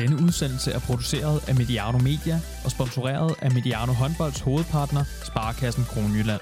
[0.00, 6.40] Denne udsendelse er produceret af Mediano Media og sponsoreret af Mediano Håndbolds hovedpartner, Sparkassen Kronjylland.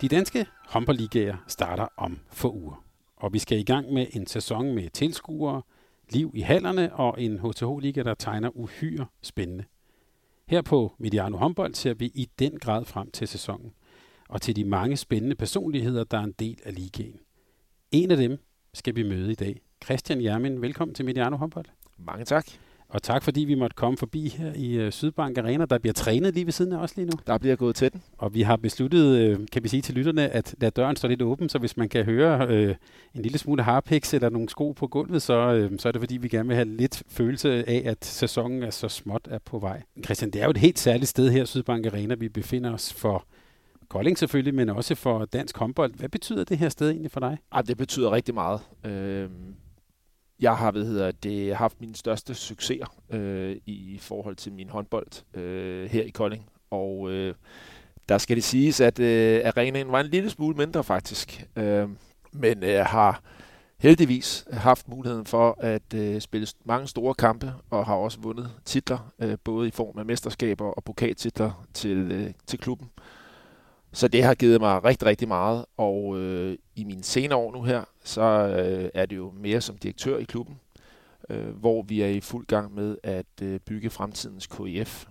[0.00, 2.84] De danske håndboldligaer starter om få uger,
[3.16, 5.62] og vi skal i gang med en sæson med tilskuere,
[6.10, 9.64] liv i hallerne og en HTH-liga, der tegner uhyre spændende.
[10.48, 13.72] Her på Mediano Håndbold ser vi i den grad frem til sæsonen,
[14.28, 17.18] og til de mange spændende personligheder, der er en del af ligaen.
[17.90, 18.38] En af dem
[18.74, 19.60] skal vi møde i dag.
[19.84, 21.75] Christian Jermin, velkommen til Mediano Håndbold.
[21.98, 22.46] Mange tak.
[22.88, 25.64] Og tak fordi vi måtte komme forbi her i uh, Sydbank Arena.
[25.64, 27.12] Der bliver trænet lige ved siden af os lige nu.
[27.26, 28.02] Der bliver gået til den.
[28.18, 31.22] Og vi har besluttet, uh, kan vi sige til lytterne, at lade døren stå lidt
[31.22, 32.74] åben, så hvis man kan høre uh,
[33.14, 36.16] en lille smule harpiks eller nogle sko på gulvet, så, uh, så er det fordi,
[36.16, 39.82] vi gerne vil have lidt følelse af, at sæsonen er så småt er på vej.
[40.04, 42.14] Christian, det er jo et helt særligt sted her, Sydbank Arena.
[42.14, 43.26] Vi befinder os for
[43.88, 45.94] Kolding selvfølgelig, men også for dansk håndbold.
[45.94, 47.38] Hvad betyder det her sted egentlig for dig?
[47.52, 48.60] Ah, det betyder rigtig meget.
[48.84, 49.28] Øh
[50.40, 55.36] jeg har hvad hedder det, haft min største succeser øh, i forhold til min håndbold
[55.40, 56.46] øh, her i Kolding.
[56.70, 57.34] Og øh,
[58.08, 61.46] der skal det siges, at øh, arenaen var en lille smule mindre faktisk.
[61.56, 61.88] Øh,
[62.32, 63.22] men øh, har
[63.78, 69.12] heldigvis haft muligheden for at øh, spille mange store kampe, og har også vundet titler,
[69.18, 72.90] øh, både i form af mesterskaber og pokaltitler til, øh, til klubben.
[73.96, 77.62] Så det har givet mig rigtig, rigtig meget, og øh, i mine senere år nu
[77.62, 80.60] her, så øh, er det jo mere som direktør i klubben,
[81.30, 85.06] øh, hvor vi er i fuld gang med at øh, bygge fremtidens KIF,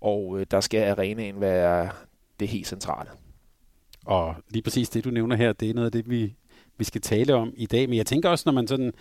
[0.00, 1.90] og øh, der skal arenaen være
[2.40, 3.10] det helt centrale.
[4.06, 6.34] Og lige præcis det, du nævner her, det er noget af det, vi,
[6.78, 7.88] vi skal tale om i dag.
[7.88, 8.92] Men jeg tænker også, når man sådan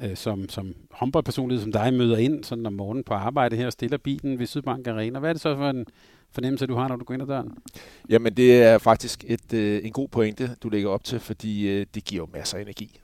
[0.00, 3.72] øh, som, som håndboldpersonlighed som dig møder ind sådan om morgenen på arbejde her og
[3.72, 5.86] stiller bilen ved Sydbank Arena, hvad er det så for en
[6.32, 7.58] fornemmelse, du har, når du går ind ad døren?
[8.08, 11.86] Jamen, det er faktisk et, øh, en god pointe, du lægger op til, fordi øh,
[11.94, 13.00] det giver jo masser af energi.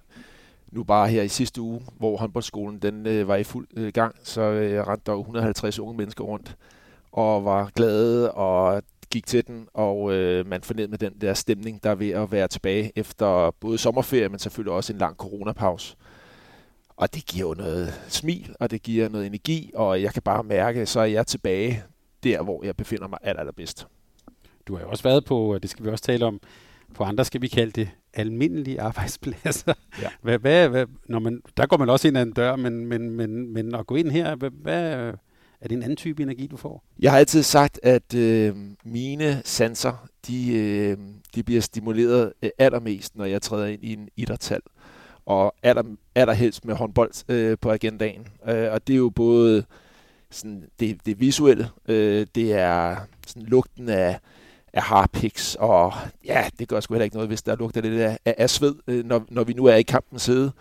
[0.73, 4.15] Nu bare her i sidste uge, hvor håndboldskolen den, øh, var i fuld øh, gang,
[4.23, 6.57] så øh, rendte der 150 unge mennesker rundt
[7.13, 11.91] og var glade og gik til den, og øh, man fornemmede den der stemning, der
[11.91, 15.97] er ved at være tilbage efter både sommerferie, men selvfølgelig også en lang coronapause.
[16.97, 20.43] Og det giver jo noget smil, og det giver noget energi, og jeg kan bare
[20.43, 21.85] mærke, så er jeg tilbage
[22.25, 23.87] der, hvor jeg befinder mig aller, allerbedst.
[24.67, 26.41] Du har jo også været på, det skal vi også tale om,
[26.95, 29.73] på andre skal vi kalde det almindelige arbejdspladser.
[30.03, 30.09] Ja.
[30.23, 33.11] Hvad, hvad, hvad, når man, der går man også ind ad en dør, men, men,
[33.11, 35.13] men, men at gå ind her, hvad, hvad,
[35.61, 36.85] er det en anden type energi, du får?
[36.99, 40.97] Jeg har altid sagt, at øh, mine sanser, de, øh,
[41.35, 44.61] de bliver stimuleret øh, allermest, når jeg træder ind i en idrætshal.
[45.27, 45.83] Og aller,
[46.15, 48.27] allerhelst med håndbold øh, på agendaen.
[48.49, 49.65] Øh, og det er jo både
[50.35, 52.97] sådan det, det visuelle, øh, det er
[53.27, 54.19] sådan lugten af,
[54.73, 55.93] af harpiks, og
[56.25, 58.75] ja, det gør sgu heller ikke noget, hvis der lugter lidt af, af, af sved,
[58.87, 60.53] øh, når, når vi nu er i kampen side.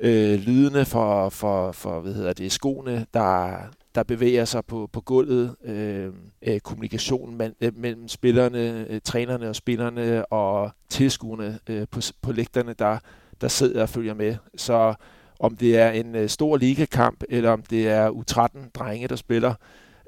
[0.00, 3.56] Øh, lydene for, for, for hvad hedder det, skoene, der,
[3.94, 9.48] der bevæger sig på, på gulvet, øh, øh, kommunikationen man, øh, mellem spillerne, øh, trænerne
[9.48, 12.98] og spillerne og tilskuerne øh, på, på lægterne, der,
[13.40, 14.36] der sidder og følger med.
[14.56, 14.94] Så
[15.40, 19.54] om det er en øh, stor ligakamp, eller om det er U13-drenge, der spiller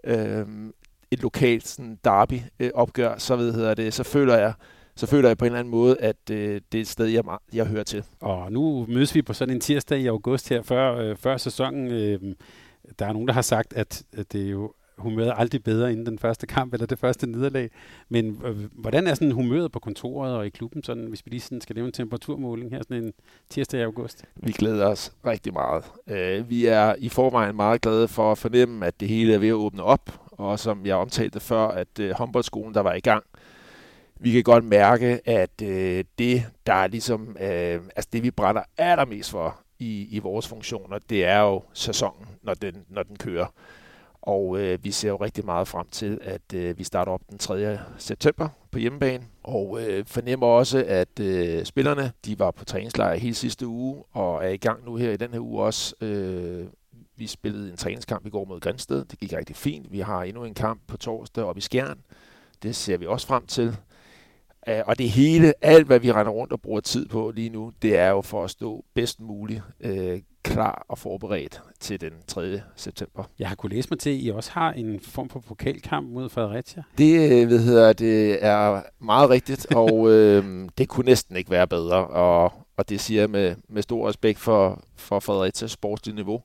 [0.04, 0.46] øh,
[1.10, 4.52] et lokalt sådan, derby-opgør, øh, så, ved, hedder det, så føler jeg,
[4.96, 7.24] så føler jeg på en eller anden måde, at øh, det er et sted, jeg,
[7.52, 8.04] jeg hører til.
[8.20, 11.86] Og nu mødes vi på sådan en tirsdag i august her, før, øh, før sæsonen.
[11.86, 12.20] Øh,
[12.98, 16.06] der er nogen, der har sagt, at, at det er jo humøret aldrig bedre inden
[16.06, 17.70] den første kamp eller det første nederlag.
[18.08, 21.40] Men øh, hvordan er sådan humøret på kontoret og i klubben, sådan, hvis vi lige
[21.40, 23.12] sådan skal lave en temperaturmåling her sådan en
[23.50, 24.24] tirsdag i august?
[24.36, 25.84] Vi glæder os rigtig meget.
[26.06, 29.48] Uh, vi er i forvejen meget glade for at fornemme, at det hele er ved
[29.48, 33.24] at åbne op, og som jeg omtalte før, at uh, håndboldskolen, der var i gang,
[34.20, 39.30] vi kan godt mærke, at øh, det, der er ligesom, altså det vi brænder allermest
[39.30, 43.46] for i, i vores funktioner, det er jo sæsonen, når den, når den kører.
[44.26, 47.38] Og øh, vi ser jo rigtig meget frem til, at øh, vi starter op den
[47.38, 47.78] 3.
[47.98, 49.24] september på hjemmebane.
[49.42, 54.44] Og øh, fornemmer også, at øh, spillerne de var på træningslejr hele sidste uge, og
[54.44, 55.94] er i gang nu her i den her uge også.
[56.00, 56.66] Øh,
[57.16, 59.04] vi spillede en træningskamp i går mod Grænsted.
[59.04, 59.92] Det gik rigtig fint.
[59.92, 61.98] Vi har endnu en kamp på torsdag op i Skjern.
[62.62, 63.76] Det ser vi også frem til.
[64.70, 67.72] Uh, og det hele, alt hvad vi render rundt og bruger tid på lige nu,
[67.82, 70.18] det er jo for at stå bedst muligt uh,
[70.52, 72.60] klar og forberedt til den 3.
[72.76, 73.24] september.
[73.38, 76.28] Jeg har kunnet læse mig til, at I også har en form for pokalkamp mod
[76.28, 76.82] Fredericia.
[76.98, 81.66] Det, øh, ved jeg, det er meget rigtigt, og øh, det kunne næsten ikke være
[81.66, 86.42] bedre, og, og det siger jeg med, med stor respekt for, for Fredericia sportslige niveau.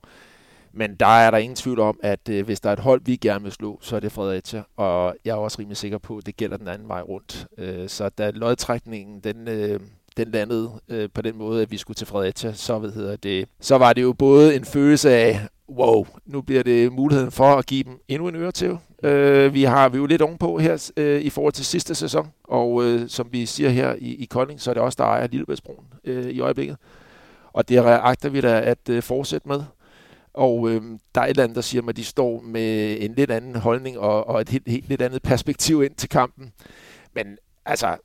[0.74, 3.16] Men der er der ingen tvivl om, at øh, hvis der er et hold, vi
[3.16, 4.62] gerne vil slå, så er det Fredericia.
[4.76, 7.46] Og jeg er også rimelig sikker på, at det gælder den anden vej rundt.
[7.58, 9.80] Øh, så da lodtrækningen, den, øh,
[10.16, 13.48] den landede øh, på den måde, at vi skulle til Fredericia, så, ved jeg, det,
[13.60, 17.66] så var det jo både en følelse af, wow, nu bliver det muligheden for at
[17.66, 18.78] give dem endnu en øre til.
[19.02, 22.28] Øh, vi har vi er jo lidt ovenpå her øh, i forhold til sidste sæson,
[22.44, 25.26] og øh, som vi siger her i, i Kolding, så er det også der ejer
[25.26, 26.76] Lillebæltsbroen øh, i øjeblikket.
[27.52, 29.62] Og det agter vi da at øh, fortsætte med.
[30.34, 30.82] Og øh,
[31.14, 33.56] der er et eller andet, der siger mig, at de står med en lidt anden
[33.56, 36.52] holdning og, og et helt, helt lidt andet perspektiv ind til kampen.
[37.14, 37.96] Men altså,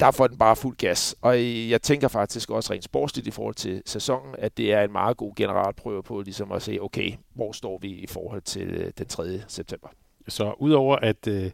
[0.00, 1.16] der får den bare fuld gas.
[1.20, 4.82] Og øh, jeg tænker faktisk også rent sportsligt i forhold til sæsonen, at det er
[4.82, 8.68] en meget god generalprøve på ligesom at se, okay, hvor står vi i forhold til
[8.68, 9.42] øh, den 3.
[9.48, 9.88] september.
[10.28, 11.50] Så udover at øh,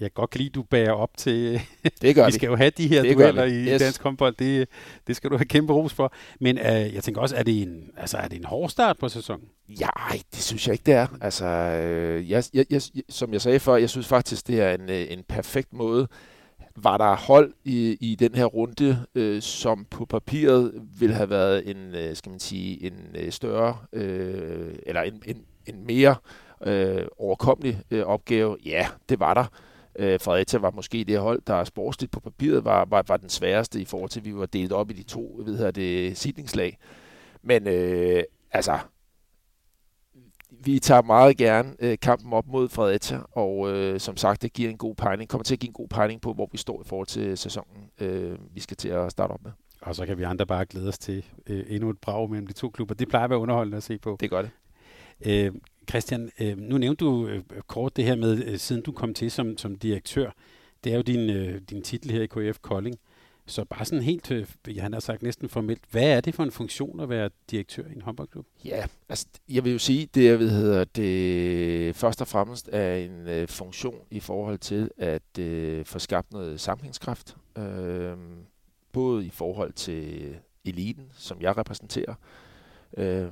[0.00, 1.60] jeg godt kan lide, at du bærer op til...
[2.02, 2.32] Det gør vi.
[2.32, 3.82] skal jo have de her det dueller i yes.
[3.82, 4.34] dansk håndbold.
[4.38, 4.68] Det,
[5.06, 6.12] det skal du have kæmpe ros for.
[6.40, 9.08] Men øh, jeg tænker også, er det, en, altså, er det en hård start på
[9.08, 9.44] sæsonen?
[9.80, 9.88] Ja,
[10.34, 11.06] det synes jeg ikke, det er.
[11.20, 14.90] Altså, øh, jeg, jeg, jeg, som jeg sagde før, jeg synes faktisk, det er en,
[14.90, 16.08] øh, en perfekt måde
[16.82, 21.70] var der hold i, i den her runde, øh, som på papiret ville have været
[21.70, 26.47] en, øh, skal man sige, en øh, større, øh, eller en, en, en mere øh,
[27.18, 28.56] overkommelig øh, opgave?
[28.64, 29.44] Ja, det var der.
[29.98, 33.80] Øh, Fredericia var måske det hold, der sportsligt på papiret var, var, var den sværeste
[33.80, 36.78] i forhold til, at vi var delt op i de to ved det, sidningslag.
[37.42, 38.22] Men øh,
[38.52, 38.78] altså,
[40.50, 44.70] vi tager meget gerne øh, kampen op mod Fredericia, og øh, som sagt, det giver
[44.70, 46.88] en god pejling, kommer til at give en god pejling på, hvor vi står i
[46.88, 49.52] forhold til sæsonen, øh, vi skal til at starte op med.
[49.80, 52.52] Og så kan vi andre bare glæde os til øh, endnu et brag mellem de
[52.52, 52.94] to klubber.
[52.94, 54.16] Det plejer at være underholdende at se på.
[54.20, 54.50] Det gør det.
[55.26, 55.52] Øh,
[55.88, 59.30] Christian, øh, nu nævnte du øh, kort det her med, øh, siden du kom til
[59.30, 60.30] som, som direktør.
[60.84, 62.98] Det er jo din, øh, din titel her i KF Kolding.
[63.46, 64.46] Så bare sådan helt, øh,
[64.78, 67.92] han har sagt næsten formelt, hvad er det for en funktion at være direktør i
[67.92, 68.46] en håndboldklub?
[68.64, 72.96] Ja, altså jeg vil jo sige, det jeg ved hedder, det først og fremmest er
[72.96, 77.36] en øh, funktion i forhold til at øh, få skabt noget sammenhængskraft.
[77.58, 78.16] Øh,
[78.92, 80.34] både i forhold til
[80.64, 82.14] eliten, som jeg repræsenterer.
[82.96, 83.26] Øh,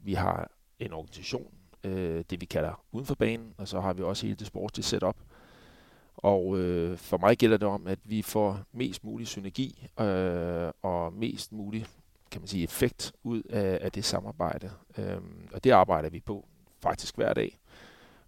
[0.00, 1.46] vi har en organisation,
[1.84, 4.84] øh, det vi kalder uden for banen, og så har vi også hele det sportslige
[4.84, 5.16] setup.
[6.16, 11.12] Og øh, for mig gælder det om, at vi får mest mulig synergi øh, og
[11.12, 11.86] mest mulig
[12.34, 14.70] kan man sige, effekt ud af, af det samarbejde.
[14.98, 15.20] Øh,
[15.52, 16.48] og det arbejder vi på
[16.82, 17.58] faktisk hver dag.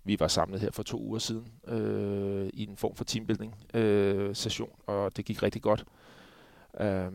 [0.05, 4.35] Vi var samlet her for to uger siden øh, i en form for teambuilding øh,
[4.35, 5.85] session, og det gik rigtig godt.
[6.81, 7.13] Øh,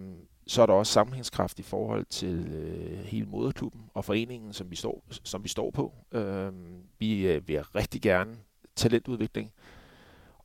[0.47, 4.75] så er der også sammenhængskraft i forhold til øh, hele moderklubben og foreningen, som vi
[4.75, 5.93] står, som vi står på.
[6.11, 6.51] Øh,
[6.99, 8.37] vi øh, vil rigtig gerne
[8.75, 9.51] talentudvikling,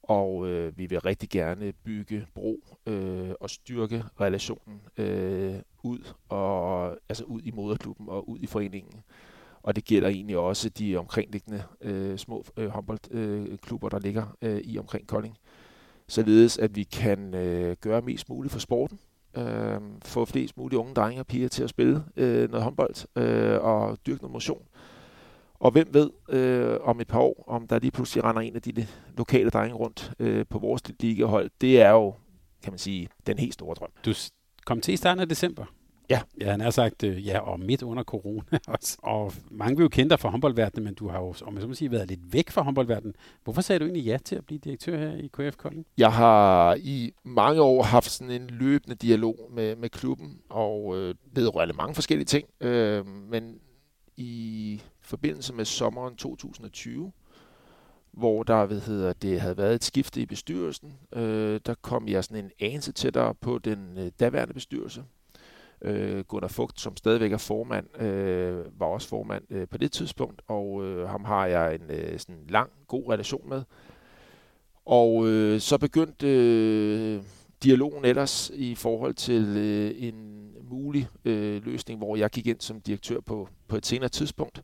[0.02, 5.98] og øh, vi vil rigtig gerne bygge bro øh, og styrke relationen øh, ud
[6.28, 9.02] og altså ud i moderklubben og ud i foreningen.
[9.62, 14.60] Og det gælder egentlig også de omkringliggende øh, små øh, håndboldklubber, øh, der ligger øh,
[14.64, 15.36] i omkring Kolding.
[16.08, 18.98] Således at vi kan øh, gøre mest muligt for sporten,
[19.36, 23.60] øh, få flest mulige unge drenge og piger til at spille øh, noget håndbold øh,
[23.60, 24.62] og dyrke noget motion.
[25.58, 28.62] Og hvem ved øh, om et par år, om der lige pludselig render en af
[28.62, 28.86] de
[29.16, 31.50] lokale drenge rundt øh, på vores ligahold.
[31.60, 32.14] Det er jo,
[32.62, 33.90] kan man sige, den helt store drøm.
[34.04, 34.12] Du
[34.66, 35.64] kom til i starten af december.
[36.10, 36.20] Ja.
[36.40, 38.98] Ja, han har sagt, øh, ja, og midt under corona også.
[39.02, 41.68] Og mange vil jo kende dig fra håndboldverdenen, men du har jo, om jeg så
[41.68, 43.14] må sige, været lidt væk fra håndboldverdenen.
[43.44, 45.86] Hvorfor sagde du egentlig ja til at blive direktør her i KF Kolding?
[45.98, 51.14] Jeg har i mange år haft sådan en løbende dialog med, med klubben, og øh,
[51.32, 52.48] vedrørende mange forskellige ting.
[52.60, 53.58] Øh, men
[54.16, 57.12] i forbindelse med sommeren 2020,
[58.12, 62.24] hvor der ved hedder, det havde været et skifte i bestyrelsen, øh, der kom jeg
[62.24, 65.04] sådan en anelse tættere på den øh, daværende bestyrelse,
[65.86, 70.42] Øh, Gunnar Fugt, som stadigvæk er formand, øh, var også formand øh, på det tidspunkt,
[70.48, 73.62] og øh, ham har jeg en øh, sådan lang, god relation med.
[74.86, 77.22] Og øh, så begyndte øh,
[77.62, 82.80] dialogen ellers i forhold til øh, en mulig øh, løsning, hvor jeg gik ind som
[82.80, 84.62] direktør på, på et senere tidspunkt.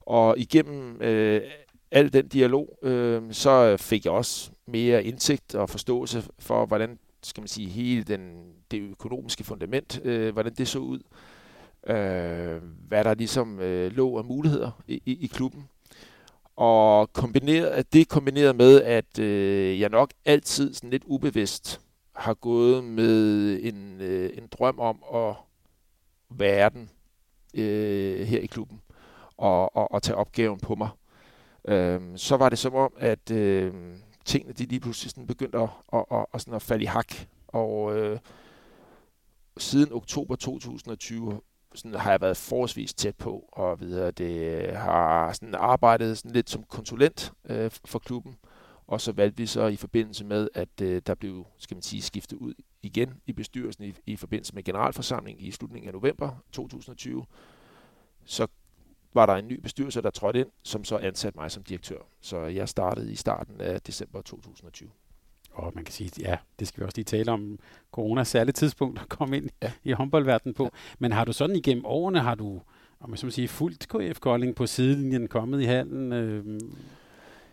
[0.00, 1.40] Og igennem øh,
[1.90, 7.40] al den dialog, øh, så fik jeg også mere indsigt og forståelse for, hvordan skal
[7.40, 10.98] man sige, hele den, det økonomiske fundament, øh, hvordan det så ud,
[11.86, 15.68] øh, hvad der ligesom øh, lå af muligheder i, i, i klubben.
[16.56, 21.80] Og kombineret, at det kombineret med, at øh, jeg nok altid sådan lidt ubevidst
[22.12, 25.34] har gået med en, øh, en drøm om at
[26.30, 26.90] være den
[27.54, 28.80] øh, her i klubben
[29.36, 30.88] og, og, og tage opgaven på mig.
[31.68, 33.72] Øh, så var det som om, at øh,
[34.24, 37.14] tingene de lige pludselig sådan begyndte at, at, at, at, sådan at falde i hak.
[37.48, 38.18] Og øh,
[39.58, 41.40] siden oktober 2020
[41.74, 46.50] sådan, har jeg været forholdsvis tæt på, og videre, det har sådan arbejdet sådan lidt
[46.50, 48.36] som konsulent øh, for klubben.
[48.86, 52.02] Og så valgte vi så i forbindelse med, at øh, der blev skal man sige,
[52.02, 57.24] skiftet ud igen i bestyrelsen i, i forbindelse med generalforsamlingen i slutningen af november 2020,
[58.24, 58.46] så
[59.14, 61.98] var der en ny bestyrelse, der trådte ind, som så ansatte mig som direktør.
[62.20, 64.90] Så jeg startede i starten af december 2020.
[65.52, 67.58] Og man kan sige, ja, det skal vi også lige tale om.
[67.92, 69.72] Corona særligt tidspunkt at komme ind ja.
[69.84, 70.64] i håndboldverdenen på.
[70.64, 70.70] Ja.
[70.98, 72.60] Men har du sådan igennem årene, har du
[73.02, 76.12] om man så sige, fuldt KF Kolding på sidelinjen kommet i halen?
[76.12, 76.60] Øh,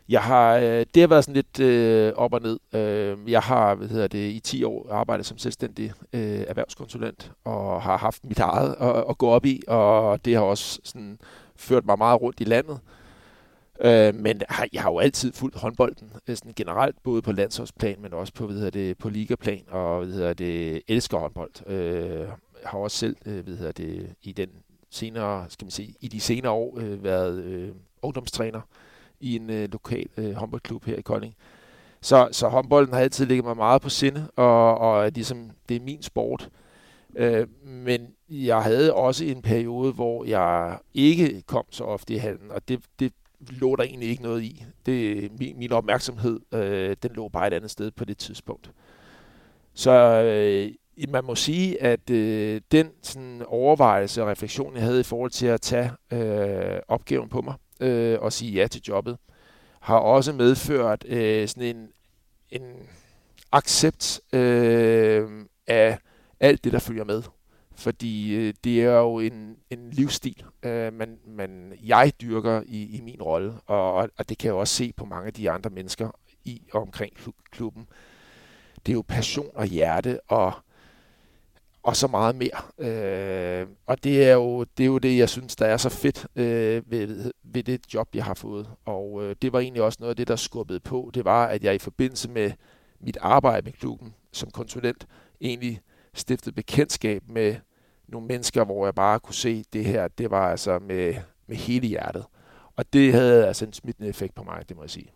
[0.09, 2.59] jeg har, øh, det har været sådan lidt øh, op og ned.
[2.73, 7.81] Øh, jeg har hvad hedder det, i 10 år arbejdet som selvstændig øh, erhvervskonsulent, og
[7.81, 11.19] har haft mit eget at, at gå op i, og det har også sådan,
[11.59, 12.79] ført mig meget rundt i landet.
[13.81, 14.41] Øh, men
[14.73, 18.45] jeg har jo altid fulgt håndbolden øh, sådan generelt, både på landsholdsplan, men også på,
[18.45, 21.67] hvad hedder det, på ligaplan, og hvad hedder det, elsker håndbold.
[21.67, 22.27] Øh,
[22.65, 24.49] har også selv øh, hvad hedder det, i den
[24.89, 27.69] senere, skal man sige, i de senere år øh, været øh,
[28.01, 28.61] ungdomstræner
[29.19, 31.35] i en øh, lokal øh, håndboldklub her i Kolding.
[32.01, 35.81] Så, så håndbolden har altid ligget mig meget på sinde, og, og ligesom, det er
[35.81, 36.49] min sport.
[37.19, 42.51] Øh, men jeg havde også en periode, hvor jeg ikke kom så ofte i hallen,
[42.51, 44.65] og det, det lå der egentlig ikke noget i.
[44.85, 48.71] Det, min, min opmærksomhed, øh, den lå bare et andet sted på det tidspunkt.
[49.73, 50.71] Så øh,
[51.09, 55.47] man må sige, at øh, den sådan, overvejelse og refleksion, jeg havde i forhold til
[55.47, 59.17] at tage øh, opgaven på mig øh, og sige ja til jobbet,
[59.79, 61.87] har også medført øh, sådan en,
[62.49, 62.75] en
[63.51, 65.29] accept øh,
[65.67, 65.97] af
[66.39, 67.23] alt det, der følger med.
[67.75, 73.01] Fordi øh, det er jo en, en livsstil, øh, man, man, jeg dyrker i, i
[73.01, 76.11] min rolle, og, og det kan jeg også se på mange af de andre mennesker
[76.45, 77.13] i og omkring
[77.51, 77.87] klubben.
[78.85, 80.53] Det er jo passion og hjerte og
[81.83, 82.61] og så meget mere.
[82.77, 86.27] Øh, og det er, jo, det er jo det, jeg synes, der er så fedt
[86.35, 88.69] øh, ved, ved det job, jeg har fået.
[88.85, 91.11] Og øh, det var egentlig også noget af det, der skubbede på.
[91.13, 92.51] Det var, at jeg i forbindelse med
[92.99, 95.07] mit arbejde med klubben som konsulent,
[95.41, 95.81] egentlig
[96.13, 97.55] stiftede bekendtskab med
[98.07, 101.15] nogle mennesker, hvor jeg bare kunne se, det her, det var altså med,
[101.47, 102.25] med hele hjertet.
[102.75, 105.11] Og det havde altså en smittende effekt på mig, det må jeg sige.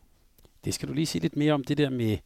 [0.66, 2.18] Det skal du lige sige lidt mere om, det der med,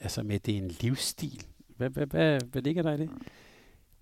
[0.00, 1.44] altså med det er en livsstil.
[1.76, 3.10] Hvad, hvad, hvad, hvad ligger der i det?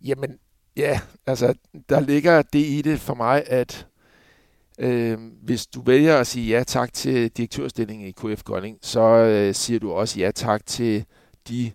[0.05, 0.39] Jamen,
[0.77, 1.55] ja, altså,
[1.89, 3.87] der ligger det i det for mig, at
[4.79, 9.55] øh, hvis du vælger at sige ja tak til direktørstillingen i KF Kolding, så øh,
[9.55, 11.05] siger du også ja tak til
[11.49, 11.73] de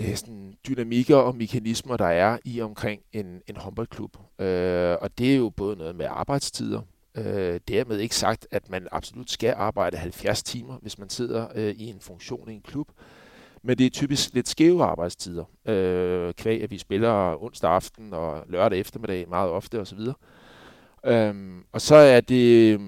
[0.00, 4.16] øh, sådan, dynamikker og mekanismer, der er i omkring en, en håndboldklub.
[4.38, 6.80] Øh, og det er jo både noget med arbejdstider.
[7.14, 11.74] Øh, dermed ikke sagt, at man absolut skal arbejde 70 timer, hvis man sidder øh,
[11.74, 12.88] i en funktion i en klub.
[13.62, 15.44] Men det er typisk lidt skæve arbejdstider.
[15.66, 19.98] Øh, kvæg, at vi spiller onsdag aften og lørdag eftermiddag meget ofte osv.
[21.06, 22.80] Øhm, og så er det øh,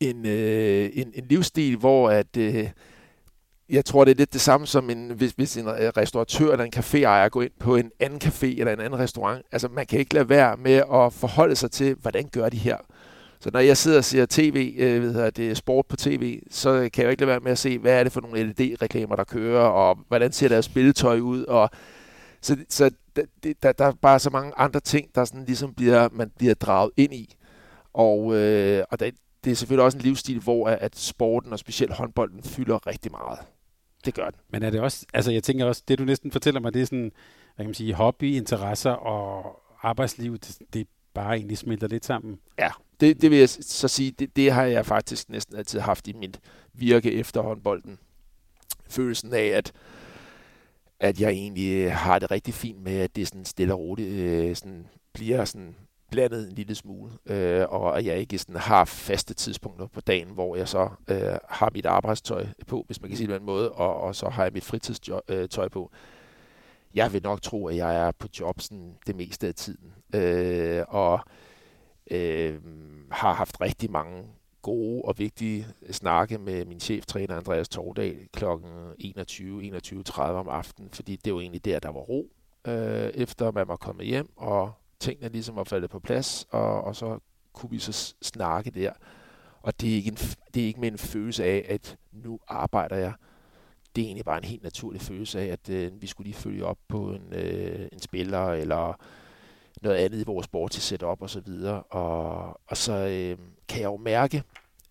[0.00, 2.68] en, øh, en, en livsstil, hvor at, øh,
[3.70, 6.72] jeg tror, det er lidt det samme som en, hvis, hvis en restauratør eller en
[6.76, 9.42] caféejer går ind på en anden café eller en anden restaurant.
[9.52, 12.76] Altså, man kan ikke lade være med at forholde sig til, hvordan gør de her.
[13.40, 16.72] Så når jeg sidder og ser tv, øh, ved det er sport på tv, så
[16.72, 19.16] kan jeg jo ikke lade være med at se, hvad er det for nogle LED-reklamer,
[19.16, 21.70] der kører, og hvordan ser deres spilletøj ud, og
[22.40, 26.08] så, så det, der, der er bare så mange andre ting, der sådan ligesom bliver,
[26.12, 27.36] man bliver draget ind i.
[27.92, 31.92] Og, øh, og det, det er selvfølgelig også en livsstil, hvor at sporten og specielt
[31.92, 33.38] håndbolden fylder rigtig meget.
[34.04, 34.40] Det gør den.
[34.48, 36.86] Men er det også, altså jeg tænker også, det du næsten fortæller mig, det er
[36.86, 37.12] sådan,
[37.54, 42.38] hvad kan man sige, hobby, interesser og arbejdsliv, det, det bare egentlig smelter lidt sammen.
[42.58, 46.08] Ja, det, det vil jeg så sige, det, det har jeg faktisk næsten altid haft
[46.08, 46.40] i mit
[46.72, 47.98] virke efter håndbolden.
[48.88, 49.72] Følelsen af, at,
[51.00, 54.56] at jeg egentlig har det rigtig fint med, at det sådan stille og roligt øh,
[54.56, 55.76] sådan bliver sådan
[56.10, 60.28] blandet en lille smule, øh, og at jeg ikke sådan har faste tidspunkter på dagen,
[60.28, 63.46] hvor jeg så øh, har mit arbejdstøj på, hvis man kan sige det på en
[63.46, 65.90] måde, og, og så har jeg mit fritidstøj øh, på.
[66.94, 69.92] Jeg vil nok tro, at jeg er på job sådan det meste af tiden.
[70.14, 71.20] Øh, og
[72.10, 72.58] øh,
[73.10, 74.24] har haft rigtig mange
[74.62, 78.44] gode og vigtige snakke med min cheftræner Andreas Tordal kl.
[78.98, 82.26] 21, 21.30 om aftenen, fordi det var egentlig der, der var ro,
[82.66, 86.96] øh, efter man var kommet hjem, og tingene ligesom var faldet på plads, og, og
[86.96, 87.18] så
[87.52, 88.92] kunne vi så snakke der.
[89.62, 90.16] Og det er, ikke en,
[90.54, 93.12] det er ikke med en følelse af, at nu arbejder jeg.
[93.96, 96.64] Det er egentlig bare en helt naturlig følelse af, at øh, vi skulle lige følge
[96.64, 98.94] op på en, øh, en spiller, eller
[99.82, 101.82] noget andet i vores sport til setup og så videre.
[101.82, 103.38] Og, og så øh,
[103.68, 104.42] kan jeg jo mærke,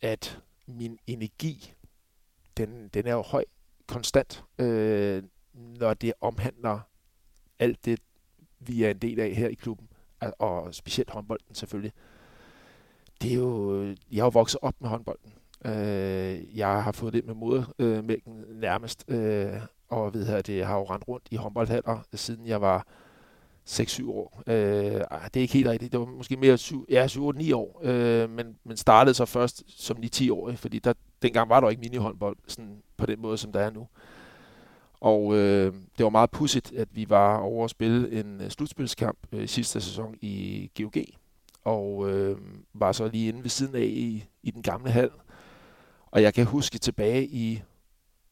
[0.01, 1.73] at min energi,
[2.57, 3.43] den, den er jo høj,
[3.87, 5.23] konstant, øh,
[5.53, 6.79] når det omhandler
[7.59, 7.99] alt det,
[8.59, 9.88] vi er en del af her i klubben,
[10.39, 11.93] og specielt håndbolden selvfølgelig.
[13.21, 15.33] Det er jo, jeg har jo vokset op med håndbolden.
[15.65, 19.53] Øh, jeg har fået det med modermælken øh, nærmest, øh,
[19.89, 22.87] og ved her, det, jeg har jo rendt rundt i håndboldhaller, siden jeg var
[23.69, 24.43] 6-7 år.
[24.47, 25.91] Øh, ah, det er ikke helt rigtigt.
[25.91, 27.81] Det var måske mere 7, ja, 7-8-9 år.
[27.83, 31.79] Øh, men, men startede så først som 9-10 år, fordi der, dengang var der ikke
[31.79, 33.87] minihåndbold sådan på den måde, som der er nu.
[35.01, 39.17] Og øh, det var meget pudsigt, at vi var over at spille en øh, slutspilskamp
[39.31, 41.03] øh, sidste sæson i GOG.
[41.63, 42.37] Og øh,
[42.73, 45.09] var så lige inde ved siden af i, i den gamle hal.
[46.05, 47.61] Og jeg kan huske tilbage i,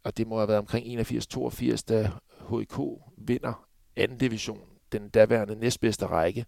[0.04, 2.12] og det må have været omkring 81-82, da
[2.50, 2.80] HIK
[3.18, 4.60] vinder anden division,
[4.92, 6.46] den daværende næstbedste række,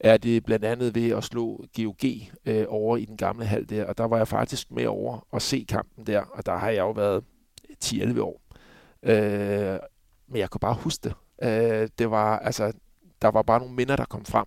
[0.00, 2.04] er det blandt andet ved at slå GOG
[2.46, 5.42] øh, over i den gamle hal der, og der var jeg faktisk med over at
[5.42, 7.24] se kampen der, og der har jeg jo været
[7.84, 8.43] 10-11 år.
[9.04, 9.78] Øh,
[10.28, 11.14] men jeg kunne bare huske det.
[11.42, 12.72] Øh, det var, altså,
[13.22, 14.46] der var bare nogle minder, der kom frem.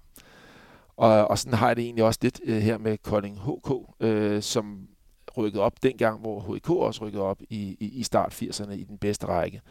[0.97, 4.41] Og, og sådan har jeg det egentlig også lidt øh, her med Kolding HK, øh,
[4.41, 4.87] som
[5.37, 8.97] rykkede op dengang, hvor HK også rykkede op i, i, i start 80'erne i den
[8.97, 9.61] bedste række.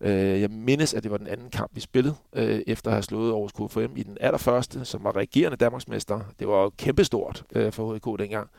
[0.00, 3.02] Øh, jeg mindes, at det var den anden kamp, vi spillede, øh, efter at have
[3.02, 6.20] slået Aarhus KFM i den allerførste, som var regerende Danmarksmester.
[6.38, 8.50] Det var jo kæmpestort øh, for HK dengang.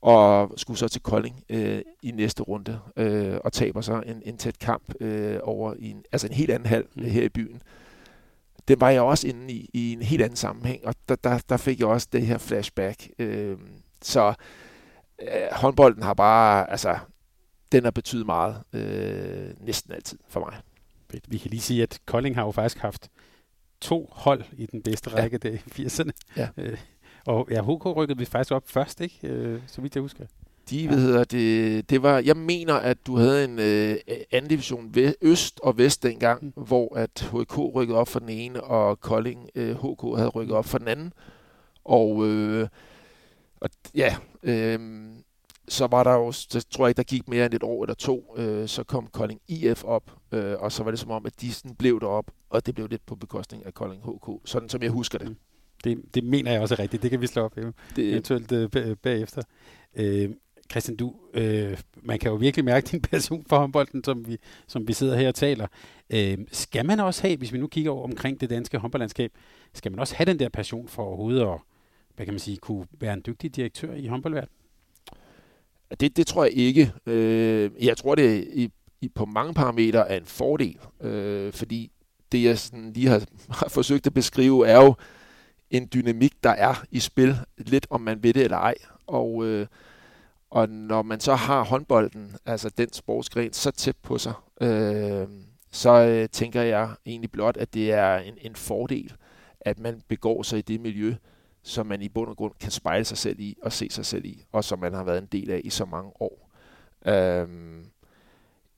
[0.00, 4.36] Og skulle så til Kolding øh, i næste runde, øh, og taber så en, en
[4.36, 7.02] tæt kamp øh, over i en, altså en helt anden hal mm.
[7.02, 7.62] her i byen.
[8.68, 11.56] Den var jeg også inde i, i en helt anden sammenhæng, og der, der, der
[11.56, 13.08] fik jeg også det her flashback.
[13.18, 13.58] Øh,
[14.02, 14.34] så
[15.22, 16.98] øh, håndbolden har bare, altså
[17.72, 20.56] den har betydet meget øh, næsten altid for mig.
[21.28, 23.10] Vi kan lige sige, at Kolding har jo faktisk haft
[23.80, 25.50] to hold i den bedste række ja.
[25.50, 26.10] det i 80'erne.
[26.36, 26.48] Ja.
[27.26, 29.28] Og ja, HK rykkede vi faktisk op først, ikke?
[29.28, 30.24] Øh, så vidt jeg husker.
[30.70, 30.90] De, ja.
[30.90, 33.96] hedder det, det var, jeg mener, at du havde en øh,
[34.30, 36.62] anden division øst og vest dengang, mm.
[36.62, 40.64] hvor at HK rykkede op for den ene, og Kolding øh, HK havde rykket op
[40.64, 41.12] for den anden.
[41.84, 42.68] Og, øh,
[43.60, 44.78] og ja, øh,
[45.68, 47.94] så var der jo, så tror jeg ikke, der gik mere end et år eller
[47.94, 51.40] to, øh, så kom Kolding IF op, øh, og så var det som om, at
[51.40, 54.82] de sådan blev derop, og det blev lidt på bekostning af Kolding HK, sådan som
[54.82, 55.28] jeg husker det.
[55.28, 55.36] Mm.
[55.84, 57.72] Det, det mener jeg også er rigtigt, det kan vi slå op det,
[58.10, 59.42] eventuelt øh, bagefter.
[59.96, 60.30] Øh,
[60.70, 64.88] Christian, du, øh, man kan jo virkelig mærke din passion for håndbolden, som vi, som
[64.88, 65.66] vi sidder her og taler.
[66.10, 69.32] Øh, skal man også have, hvis vi nu kigger over omkring det danske håndboldlandskab,
[69.74, 71.58] skal man også have den der passion for overhovedet at,
[72.16, 74.54] hvad kan man sige, kunne være en dygtig direktør i håndboldverdenen?
[76.00, 76.92] Det, det tror jeg ikke.
[77.06, 81.92] Øh, jeg tror, det i, i, på mange parametre er en fordel, øh, fordi
[82.32, 83.24] det, jeg sådan lige har,
[83.60, 84.94] har forsøgt at beskrive, er jo
[85.70, 88.74] en dynamik, der er i spil, lidt om man ved det eller ej.
[89.06, 89.66] Og, øh,
[90.50, 95.28] og når man så har håndbolden, altså den sportsgren, så tæt på sig, øh,
[95.70, 99.12] så øh, tænker jeg egentlig blot, at det er en, en fordel,
[99.60, 101.14] at man begår sig i det miljø,
[101.62, 104.24] som man i bund og grund kan spejle sig selv i og se sig selv
[104.24, 106.50] i, og som man har været en del af i så mange år.
[107.06, 107.86] Øhm,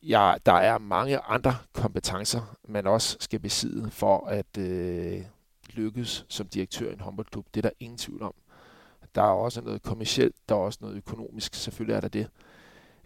[0.02, 5.22] ja, der er mange andre kompetencer, man også skal besidde for at øh,
[5.74, 7.46] lykkes som direktør i en håndboldklub.
[7.54, 8.34] Det er der ingen tvivl om.
[9.14, 12.28] Der er også noget kommercielt, der er også noget økonomisk, selvfølgelig er der det.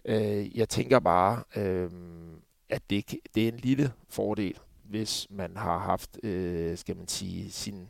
[0.05, 1.89] Øh, jeg tænker bare, øh,
[2.69, 7.51] at det, det er en lille fordel, hvis man har haft, øh, skal man sige,
[7.51, 7.87] sin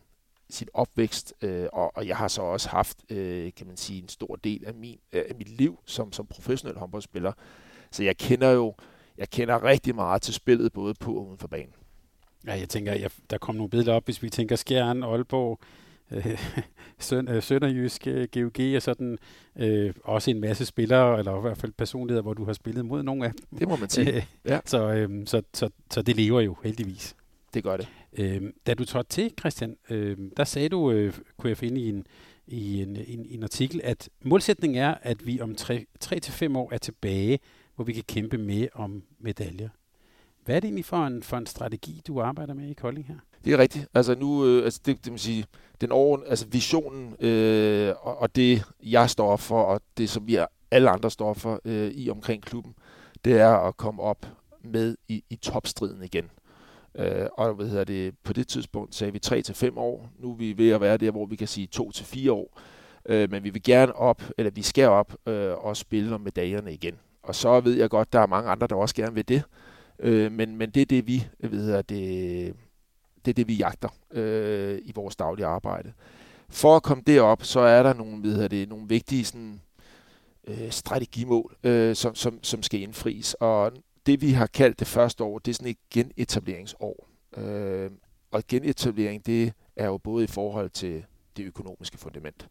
[0.50, 4.10] sin opvækst, øh, og, og jeg har så også haft, øh, kan man sige, en
[4.10, 7.32] stor del af, min, øh, af mit liv som, som professionel håndboldspiller.
[7.92, 8.76] Så jeg kender jo,
[9.18, 11.74] jeg kender rigtig meget til spillet, både på og uden for banen.
[12.46, 15.60] Ja, jeg tænker, jeg, der kommer nogle billeder op, hvis vi tænker Skjern, Aalborg,
[16.12, 16.44] øh,
[17.00, 19.18] Søn, øh, Sønderjysk, øh, GOG og sådan,
[19.56, 23.04] øh, også en masse spillere, eller i hvert fald personligheder, hvor du har spillet mod
[23.04, 23.60] nogle af dem.
[23.60, 24.28] Det må man sige.
[24.50, 24.60] ja.
[24.66, 27.16] så, øh, så, så, så det lever jo heldigvis.
[27.54, 27.88] Det gør det.
[28.18, 31.90] Øh, da du trådte til, Christian, øh, der sagde du, øh, kunne jeg finde i
[31.90, 32.08] en,
[32.48, 35.56] i en, en, en artikel, at målsætningen er, at vi om
[36.04, 37.40] 3-5 år er tilbage,
[37.76, 39.70] hvor vi kan kæmpe med om medaljer.
[40.48, 43.16] Hvad er det egentlig for en, for en strategi, du arbejder med i Kolding her?
[43.46, 43.88] Det er rigtigt.
[43.94, 45.46] Altså nu, øh, altså det, det vil sige,
[45.82, 50.38] den over, altså visionen øh, og, og det, jeg står for, og det, som vi
[50.72, 52.74] alle andre står for øh, i omkring klubben,
[53.26, 54.28] det er at komme op
[54.64, 56.30] med i, i topstriden igen.
[56.96, 60.10] Øh, og hvad hedder det, på det tidspunkt sagde vi 3 til fem år.
[60.20, 62.60] Nu er vi ved at være der, hvor vi kan sige 2 til fire år.
[63.06, 66.74] Øh, men vi vil gerne op, eller vi skal op øh, og spille om medaljerne
[66.74, 66.96] igen.
[67.24, 69.44] Og så ved jeg godt, der er mange andre, der også gerne vil det.
[70.00, 72.56] Øh, men, men det er det, vi ved hedder det,
[73.26, 75.94] det er det, vi jagter øh, i vores daglige arbejde.
[76.50, 79.62] For at komme derop, så er der nogle, ved hedder det, nogle vigtige sådan,
[80.48, 83.34] øh, strategimål, øh, som, som, som skal indfries.
[83.34, 83.72] Og
[84.06, 87.08] det, vi har kaldt det første år, det er sådan et genetableringsår.
[87.38, 87.92] Øh,
[88.32, 91.06] og genetablering, det er jo både i forhold til
[91.38, 92.48] det økonomiske fundament.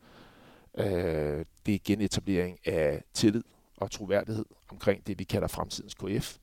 [0.79, 3.43] Øh, det er genetablering af tillid
[3.77, 6.37] og troværdighed omkring det, vi kalder fremtidens KF.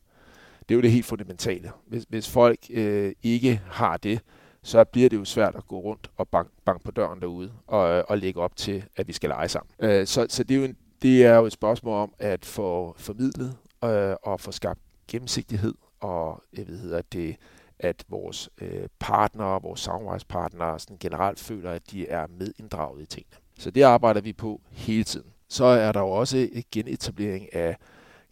[0.70, 1.72] Det er jo det helt fundamentale.
[1.88, 4.20] Hvis, hvis folk øh, ikke har det,
[4.64, 7.90] så bliver det jo svært at gå rundt og banke bank på døren derude og,
[7.90, 9.72] øh, og lægge op til, at vi skal lege sammen.
[9.80, 12.96] Øh, så så det, er jo en, det er jo et spørgsmål om at få
[12.98, 17.36] formidlet øh, og få skabt gennemsigtighed og jeg ved, at det
[17.80, 23.38] at vores øh, partnere, vores samarbejdspartnere sådan generelt føler, at de er medinddraget i tingene.
[23.60, 25.28] Så det arbejder vi på hele tiden.
[25.48, 27.78] Så er der jo også en genetablering af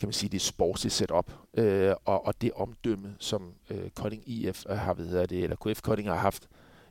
[0.02, 4.66] kan man sige, det sportslige setup øh, og, og det omdømme, som øh, Kolding IF
[4.70, 6.48] har, ved det, eller KF Kolding har haft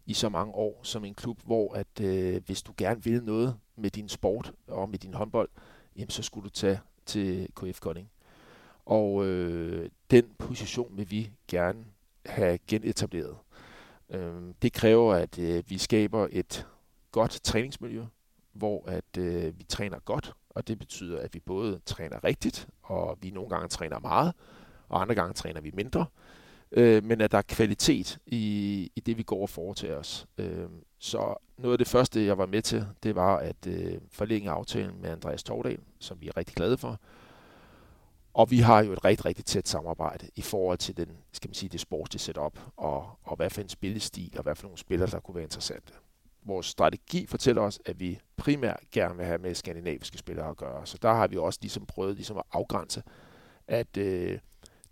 [0.06, 3.56] i så mange år som en klub, hvor at øh, hvis du gerne vil noget
[3.76, 5.48] med din sport og med din håndbold,
[5.96, 8.10] jamen så skulle du tage til KF Kolding.
[8.86, 11.84] Og øh, den position vil vi gerne
[12.26, 13.36] have genetableret.
[14.10, 16.66] Øh, det kræver, at øh, vi skaber et
[17.10, 18.04] godt træningsmiljø,
[18.52, 23.18] hvor at øh, vi træner godt, og det betyder, at vi både træner rigtigt, og
[23.22, 24.34] vi nogle gange træner meget,
[24.88, 26.06] og andre gange træner vi mindre,
[26.72, 30.26] øh, men at der er kvalitet i, i det, vi går og foretager os.
[30.38, 34.50] Øh, så noget af det første, jeg var med til, det var at øh, forlænge
[34.50, 37.00] aftalen med Andreas Tordal, som vi er rigtig glade for.
[38.34, 41.54] Og vi har jo et rigtig, rigtig tæt samarbejde i forhold til den, skal man
[41.54, 45.10] sige, det sportslige setup, og, og hvad for en spillestil, og hvad for nogle spillere,
[45.10, 45.92] der kunne være interessante
[46.46, 50.86] vores strategi fortæller os, at vi primært gerne vil have med skandinaviske spillere at gøre.
[50.86, 53.02] Så der har vi også ligesom prøvet ligesom at afgrænse,
[53.68, 54.38] at øh,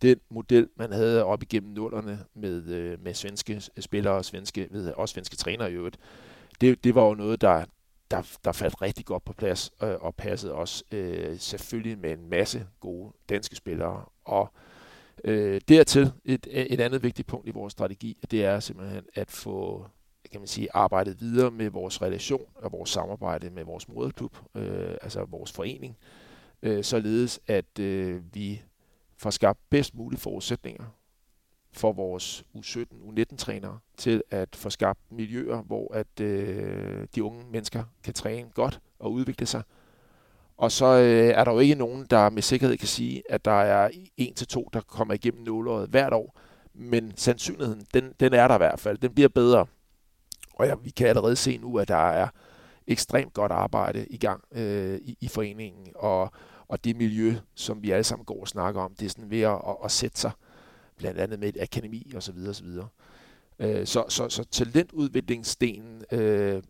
[0.02, 4.92] den model, man havde op igennem nullerne med, øh, med svenske spillere og svenske, ved,
[4.92, 5.98] også svenske trænere i øvrigt,
[6.60, 7.64] det, det var jo noget, der,
[8.10, 12.30] der, der faldt rigtig godt på plads øh, og passede også øh, selvfølgelig med en
[12.30, 14.04] masse gode danske spillere.
[14.24, 14.52] Og
[15.24, 19.86] øh, dertil et, et andet vigtigt punkt i vores strategi, det er simpelthen at få
[20.30, 24.96] kan man sige, arbejdet videre med vores relation og vores samarbejde med vores moderklub, øh,
[25.02, 25.96] altså vores forening,
[26.62, 28.62] øh, således at øh, vi
[29.16, 30.84] får skabt bedst mulige forudsætninger
[31.72, 37.84] for vores U17, U19-trænere til at få skabt miljøer, hvor at øh, de unge mennesker
[38.04, 39.62] kan træne godt og udvikle sig.
[40.56, 43.60] Og så øh, er der jo ikke nogen, der med sikkerhed kan sige, at der
[43.60, 46.38] er en til to, der kommer igennem nåleåret hvert år.
[46.74, 48.98] Men sandsynligheden, den, den er der i hvert fald.
[48.98, 49.66] Den bliver bedre.
[50.58, 52.28] Og ja, vi kan allerede se nu, at der er
[52.86, 56.32] ekstremt godt arbejde i gang øh, i, i foreningen, og,
[56.68, 59.40] og det miljø, som vi alle sammen går og snakker om, det er sådan ved
[59.40, 60.30] at, at, at sætte sig,
[60.96, 62.36] blandt andet med et akademi osv.
[62.48, 62.66] osv.
[63.58, 66.62] Øh, så, så, så talentudviklingsdelen øh,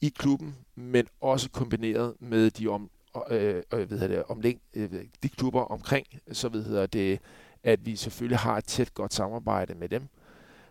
[0.00, 2.90] i klubben, men også kombineret med de om,
[3.30, 4.90] øh, øh, ved det, omlæng, øh,
[5.22, 7.18] de klubber omkring, så ved det,
[7.62, 10.08] at vi selvfølgelig har et tæt godt samarbejde med dem,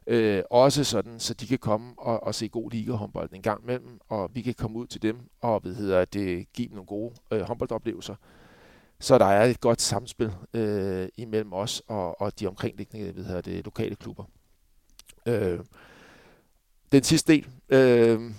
[0.08, 4.00] Øh, også sådan, så de kan komme og, og se god ligahåndbold en gang imellem,
[4.10, 7.14] og vi kan komme ud til dem og hvad hedder det, give dem nogle gode
[7.32, 8.16] øh, håndboldoplevelser.
[9.00, 13.42] Så der er et godt samspil øh, imellem os og, og de omkringliggende hvad hedder
[13.42, 14.24] det, lokale klubber.
[15.26, 15.60] Øh,
[16.92, 18.32] den sidste del, øh,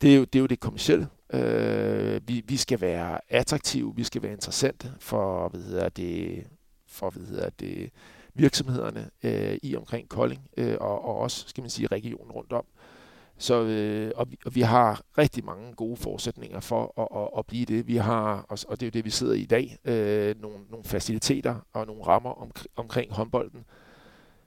[0.00, 1.08] det, er jo, det er jo det kommercielle.
[1.32, 6.46] Øh, vi, vi skal være attraktive, vi skal være interessante for, hvad hedder det,
[6.86, 7.90] for, hvad hedder det,
[8.38, 12.64] virksomhederne øh, i omkring Kolding øh, og, og også, skal man sige, regionen rundt om.
[13.38, 17.46] Så, øh, og, vi, og vi har rigtig mange gode forudsætninger for at, at, at
[17.46, 17.86] blive det.
[17.86, 20.58] Vi har, og, og det er jo det, vi sidder i i dag, øh, nogle,
[20.70, 23.64] nogle faciliteter og nogle rammer om, omkring håndbolden,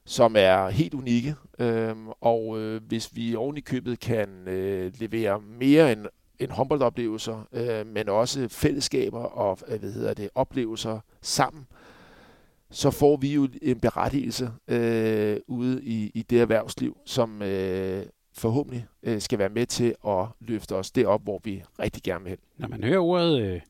[0.06, 1.36] som er helt unikke.
[1.60, 6.06] Øh, og øh, hvis vi oven i købet kan øh, levere mere end,
[6.40, 11.81] end håndboldoplevelser, øh, men også fællesskaber og øh, hvad hedder det, oplevelser sammen, øh,
[12.72, 18.86] så får vi jo en berettigelse øh, ude i, i det erhvervsliv, som øh, forhåbentlig
[19.04, 22.40] øh, skal være med til at løfte os derop, hvor vi rigtig gerne vil hen.
[22.58, 23.62] Når man hører ordet øh,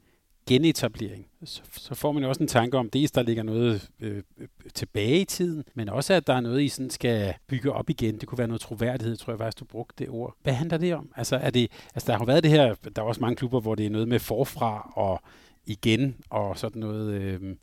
[0.48, 4.24] genetablering, så, så får man jo også en tanke om, dels der ligger noget øh,
[4.40, 7.90] øh tilbage i tiden, men også at der er noget, I sådan skal bygge op
[7.90, 8.18] igen.
[8.18, 10.36] Det kunne være noget troværdighed, tror jeg faktisk, du brugte det ord.
[10.44, 11.12] Hvad handler det om?
[11.16, 13.76] Altså, er det, altså der har været det her, der er også mange klubber, hvor
[13.76, 15.22] det er noget med forfra og
[15.66, 17.14] igen og sådan noget...
[17.14, 17.56] Øh,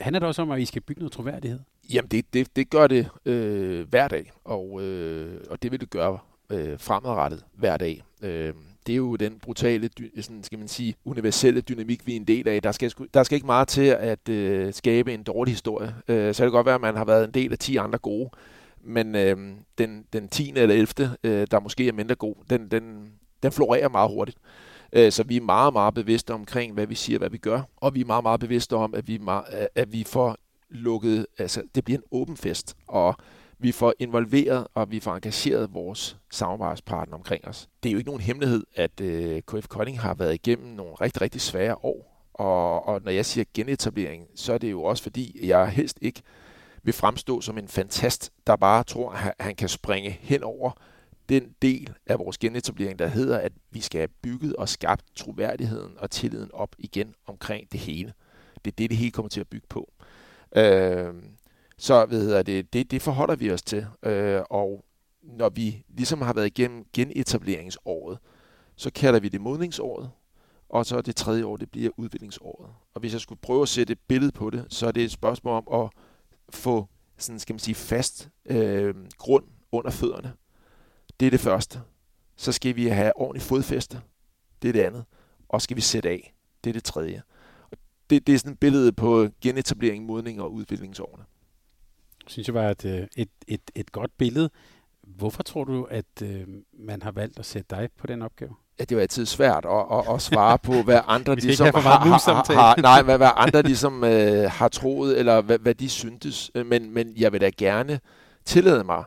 [0.00, 1.60] Handler det også om, at I skal bygge noget troværdighed?
[1.92, 5.90] Jamen, det, det, det gør det øh, hver dag, og, øh, og det vil det
[5.90, 6.18] gøre
[6.50, 8.02] øh, fremadrettet hver dag.
[8.22, 8.54] Øh,
[8.86, 12.48] det er jo den brutale, sådan skal man sige, universelle dynamik, vi er en del
[12.48, 12.62] af.
[12.62, 15.94] Der skal, der skal ikke meget til at øh, skabe en dårlig historie.
[16.08, 17.98] Øh, så kan det godt være, at man har været en del af 10 andre
[17.98, 18.30] gode,
[18.84, 19.36] men øh,
[19.78, 20.52] den, den 10.
[20.56, 23.12] eller 11., øh, der måske er mindre god, den, den,
[23.42, 24.38] den florerer meget hurtigt.
[24.96, 27.94] Øh, så vi er meget, meget bevidste omkring, hvad vi siger, hvad vi gør, og
[27.94, 29.20] vi er meget, meget bevidste om, at vi,
[29.74, 30.36] at vi får
[30.70, 33.14] lukket, altså det bliver en åben fest, og
[33.58, 37.68] vi får involveret og vi får engageret vores samarbejdspartner omkring os.
[37.82, 41.22] Det er jo ikke nogen hemmelighed, at øh, KF Kolding har været igennem nogle rigtig,
[41.22, 42.28] rigtig svære år.
[42.34, 46.22] Og, og når jeg siger genetablering, så er det jo også fordi, jeg helst ikke
[46.82, 50.70] vil fremstå som en fantast, der bare tror, at han kan springe hen over
[51.28, 55.92] den del af vores genetablering, der hedder, at vi skal have bygget og skabt troværdigheden
[55.98, 58.12] og tilliden op igen omkring det hele.
[58.64, 59.92] Det er det, det hele kommer til at bygge på.
[60.56, 61.14] Øh,
[61.78, 63.86] så hvad hedder det, det, det forholder vi os til.
[64.02, 64.84] Øh, og
[65.22, 68.18] når vi ligesom har været igennem genetableringsåret,
[68.76, 70.10] så kalder vi det modningsåret,
[70.68, 72.70] og så det tredje år, det bliver udviklingsåret.
[72.94, 75.10] Og hvis jeg skulle prøve at sætte et billede på det, så er det et
[75.10, 75.90] spørgsmål om at
[76.54, 80.32] få sådan, skal man sige, fast øh, grund under fødderne.
[81.20, 81.80] Det er det første.
[82.36, 84.00] Så skal vi have ordentligt fodfæste.
[84.62, 85.04] Det er det andet.
[85.48, 86.34] Og skal vi sætte af.
[86.64, 87.22] Det er det tredje.
[87.70, 87.78] Og
[88.10, 91.24] det, det er sådan et billede på genetablering, modning og udviklingsårene.
[92.26, 94.50] Synes jeg var et, øh, et, et, et godt billede.
[95.02, 96.46] Hvorfor tror du, at øh,
[96.78, 98.54] man har valgt at sætte dig på den opgave?
[98.78, 102.54] Ja, det jo altid svært at, at, at svare på, hvad andre ligesom har, har,
[102.54, 106.50] har, nej, hvad, hvad andre ligesom øh, har troet, eller hvad, hvad de syntes.
[106.54, 108.00] Men, men jeg vil da gerne
[108.44, 109.04] tillade mig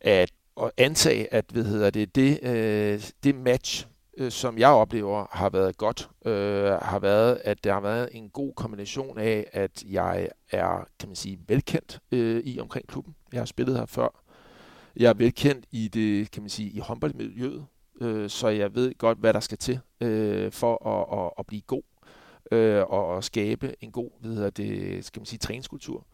[0.00, 0.30] at,
[0.62, 3.86] at antage, at hvad hedder det, det, øh, det match,
[4.18, 8.30] øh, som jeg oplever har været godt, øh, har været, at der har været en
[8.30, 13.14] god kombination af, at jeg er, kan man sige, velkendt øh, i omkring klubben.
[13.32, 14.22] Jeg har spillet her før.
[14.96, 17.66] Jeg er velkendt i det, kan man sige, i håndboldmiljøet,
[18.00, 21.62] øh, så jeg ved godt, hvad der skal til øh, for at, at, at blive
[21.62, 21.82] god
[22.52, 26.06] øh, og at skabe en god, hvad hedder det, skal man sige, træningskultur.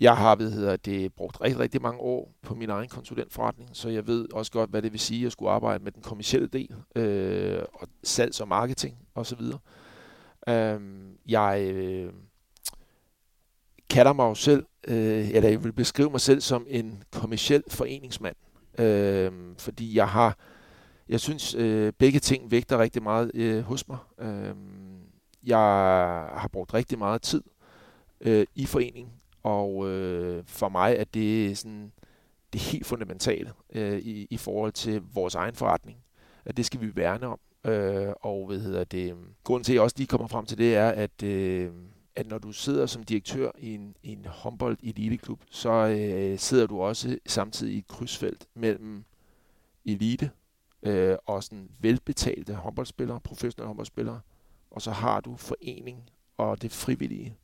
[0.00, 3.88] Jeg har ved hedder det, brugt rigtig, rigtig mange år på min egen konsulentforretning, så
[3.88, 6.74] jeg ved også godt, hvad det vil sige at skulle arbejde med den kommercielle del,
[6.96, 9.40] øh, og salgs- og marketing osv.
[10.48, 10.80] Øh,
[11.28, 12.12] jeg øh,
[13.90, 18.36] kalder mig jo selv, øh, eller jeg vil beskrive mig selv som en kommerciel foreningsmand,
[18.78, 20.38] øh, fordi jeg har,
[21.08, 23.98] jeg synes, øh, begge ting vægter rigtig meget øh, hos mig.
[24.18, 24.54] Øh,
[25.42, 25.58] jeg
[26.36, 27.42] har brugt rigtig meget tid
[28.20, 31.92] øh, i foreningen, og øh, for mig er det sådan
[32.52, 35.98] det helt fundamentale øh, i, i forhold til vores egen forretning.
[36.44, 37.38] At det skal vi værne om.
[37.64, 39.16] Øh, og hvad hedder det?
[39.44, 41.70] Grunden til, at jeg også lige kommer frem til det, er, at, øh,
[42.16, 46.66] at når du sidder som direktør i en, i en håndbold eliteklub, så øh, sidder
[46.66, 49.04] du også samtidig i et krydsfelt mellem
[49.84, 50.30] elite
[50.82, 54.20] øh, og sådan velbetalte håndboldspillere, professionelle håndboldspillere,
[54.70, 57.36] og så har du forening og det frivillige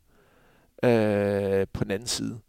[0.82, 2.40] øh, på den anden side.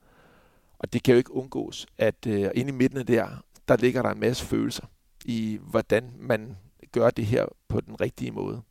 [0.79, 3.27] Og det kan jo ikke undgås, at øh, inde i midten af der,
[3.67, 4.85] der ligger der en masse følelser
[5.25, 6.57] i, hvordan man
[6.91, 8.61] gør det her på den rigtige måde.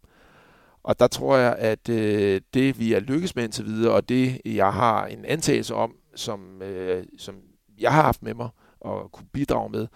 [0.83, 4.40] Og der tror jeg, at øh, det vi er lykkes med indtil videre, og det
[4.45, 7.35] jeg har en antagelse om, som, øh, som
[7.79, 8.49] jeg har haft med mig
[8.81, 9.87] og kunne bidrage med,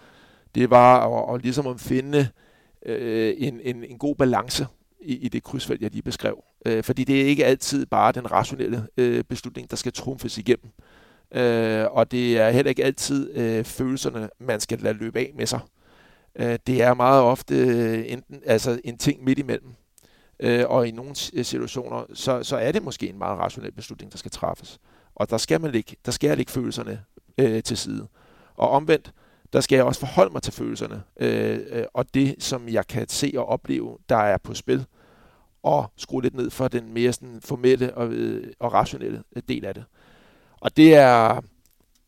[0.55, 2.27] det var at, at ligesom at finde
[2.85, 4.67] øh, en, en, en god balance
[5.01, 6.43] i, i det krydsfelt, jeg lige beskrev.
[6.65, 10.71] Øh, fordi det er ikke altid bare den rationelle øh, beslutning, der skal trumfes igennem.
[11.31, 15.45] Øh, og det er heller ikke altid øh, følelserne, man skal lade løbe af med
[15.45, 15.59] sig.
[16.35, 19.73] Øh, det er meget ofte øh, enten, altså en ting midt imellem.
[20.39, 24.11] Øh, og i nogle øh, situationer, så, så er det måske en meget rationel beslutning,
[24.11, 24.79] der skal træffes.
[25.15, 27.03] Og der skal man ikke, der skal jeg lægge følelserne
[27.37, 28.07] øh, til side.
[28.55, 29.13] Og omvendt,
[29.53, 33.09] der skal jeg også forholde mig til følelserne, øh, øh, og det, som jeg kan
[33.09, 34.85] se og opleve, der er på spil,
[35.63, 39.65] og skrue lidt ned for den mere sådan formelle og, øh, og rationelle øh, del
[39.65, 39.83] af det.
[40.61, 41.41] Og det er,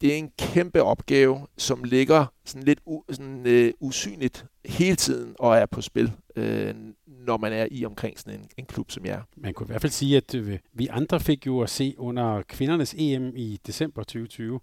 [0.01, 5.35] det er en kæmpe opgave, som ligger sådan lidt u, sådan, øh, usynligt hele tiden
[5.39, 9.05] og er på spil, øh, når man er i omkring sådan en, en klub som
[9.05, 11.95] jeg Man kunne i hvert fald sige, at øh, vi andre fik jo at se
[11.97, 14.59] under kvindernes EM i december 2020,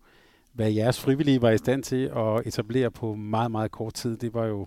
[0.53, 4.17] hvad jeres frivillige var i stand til at etablere på meget, meget kort tid.
[4.17, 4.67] Det var jo,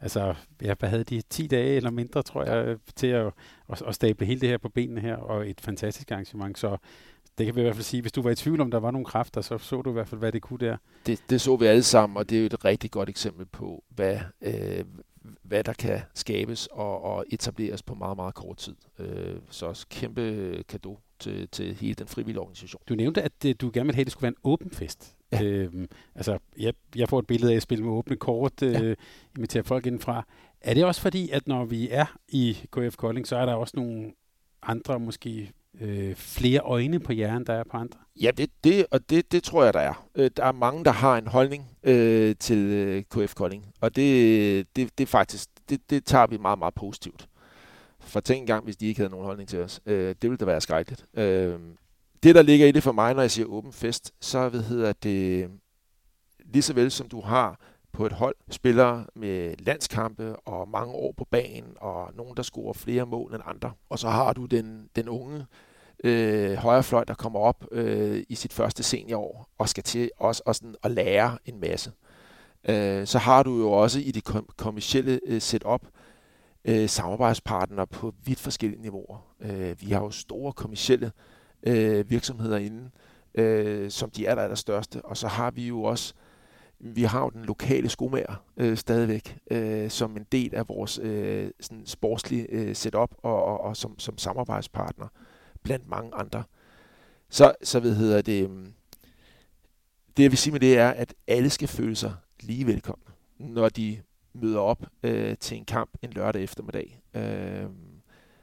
[0.00, 3.26] altså, ja, hvad havde de, 10 dage eller mindre, tror jeg, til at,
[3.68, 6.58] at, at stable hele det her på benene her, og et fantastisk arrangement.
[6.58, 6.76] Så
[7.38, 8.90] det kan vi i hvert fald sige, hvis du var i tvivl om, der var
[8.90, 10.76] nogle kræfter, så så du i hvert fald, hvad det kunne der.
[11.06, 13.84] Det, det så vi alle sammen, og det er jo et rigtig godt eksempel på,
[13.88, 14.84] hvad, øh,
[15.42, 18.74] hvad der kan skabes og, og etableres på meget, meget kort tid.
[18.98, 22.82] Øh, så også kæmpe kado til, til hele den frivillige organisation.
[22.88, 25.16] Du nævnte, at øh, du gerne ville have, at det skulle være en åben fest.
[25.32, 25.42] Ja.
[25.42, 28.94] Øhm, altså, jeg, jeg får et billede af at spille med åbne kort, øh, ja.
[29.36, 30.26] invitere folk indenfra.
[30.60, 33.72] Er det også fordi, at når vi er i KF Kolding, så er der også
[33.76, 34.12] nogle
[34.62, 37.98] andre, måske øh, flere øjne på hjernen, der er på andre?
[38.22, 40.06] Ja, det, det, og det, det tror jeg, der er.
[40.14, 44.66] Øh, der er mange, der har en holdning øh, til øh, KF Kolding, og det,
[44.76, 47.28] det, det faktisk, det, det tager vi meget, meget positivt.
[48.00, 49.80] For tænk engang, hvis de ikke havde nogen holdning til os.
[49.86, 51.04] Øh, det ville da være skrækkeligt.
[51.14, 51.54] Øh,
[52.22, 54.92] det, der ligger i det for mig, når jeg siger åben fest, så ved hedder
[54.92, 55.50] det,
[56.44, 57.60] lige så vel som du har
[57.92, 62.72] på et hold spillere med landskampe og mange år på banen, og nogen, der scorer
[62.72, 63.72] flere mål end andre.
[63.88, 65.46] Og så har du den, den unge
[66.04, 70.58] øh, højrefløj, der kommer op øh, i sit første seniorår og skal til også, også
[70.58, 71.92] sådan at lære en masse.
[72.68, 75.86] øh, så har du jo også i det kom- kommercielle øh, setup
[76.64, 79.34] øh, samarbejdspartnere på vidt forskellige niveauer.
[79.40, 82.90] Øh, vi har jo store kommercielle øh, Øh, virksomheder inde,
[83.34, 86.14] øh, som de er der, er der største, og så har vi jo også
[86.80, 91.50] vi har jo den lokale skomager øh, stadigvæk, øh, som en del af vores øh,
[91.60, 95.08] sådan sportslige øh, setup og, og, og som, som samarbejdspartner
[95.62, 96.42] blandt mange andre.
[97.28, 98.72] Så, så ved hedder det, øhm,
[100.16, 103.04] det jeg vil sige med det er, at alle skal føle sig lige velkomne,
[103.38, 107.02] når de møder op øh, til en kamp en lørdag eftermiddag.
[107.14, 107.66] Øh,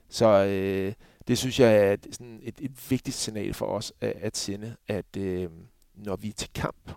[0.10, 0.94] så øh,
[1.28, 4.76] det synes jeg er et, sådan et, et vigtigt signal for os at, at sende,
[4.88, 5.50] at øh,
[5.94, 6.92] når vi er til kamp,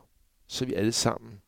[0.46, 1.40] så er vi alle sammen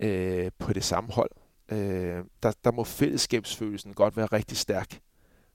[0.00, 1.30] øh, på det samme hold.
[1.68, 5.00] Øh, der, der må fællesskabsfølelsen godt være rigtig stærk.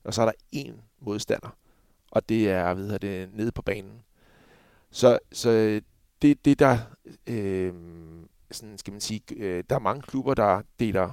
[0.04, 1.56] Og så er der én modstander,
[2.10, 4.02] og det er ved det, nede på banen.
[4.90, 5.80] Så, så
[6.22, 6.78] det, det der,
[7.26, 7.72] øh,
[8.50, 11.10] sådan skal man sige, øh, der er mange klubber, der deler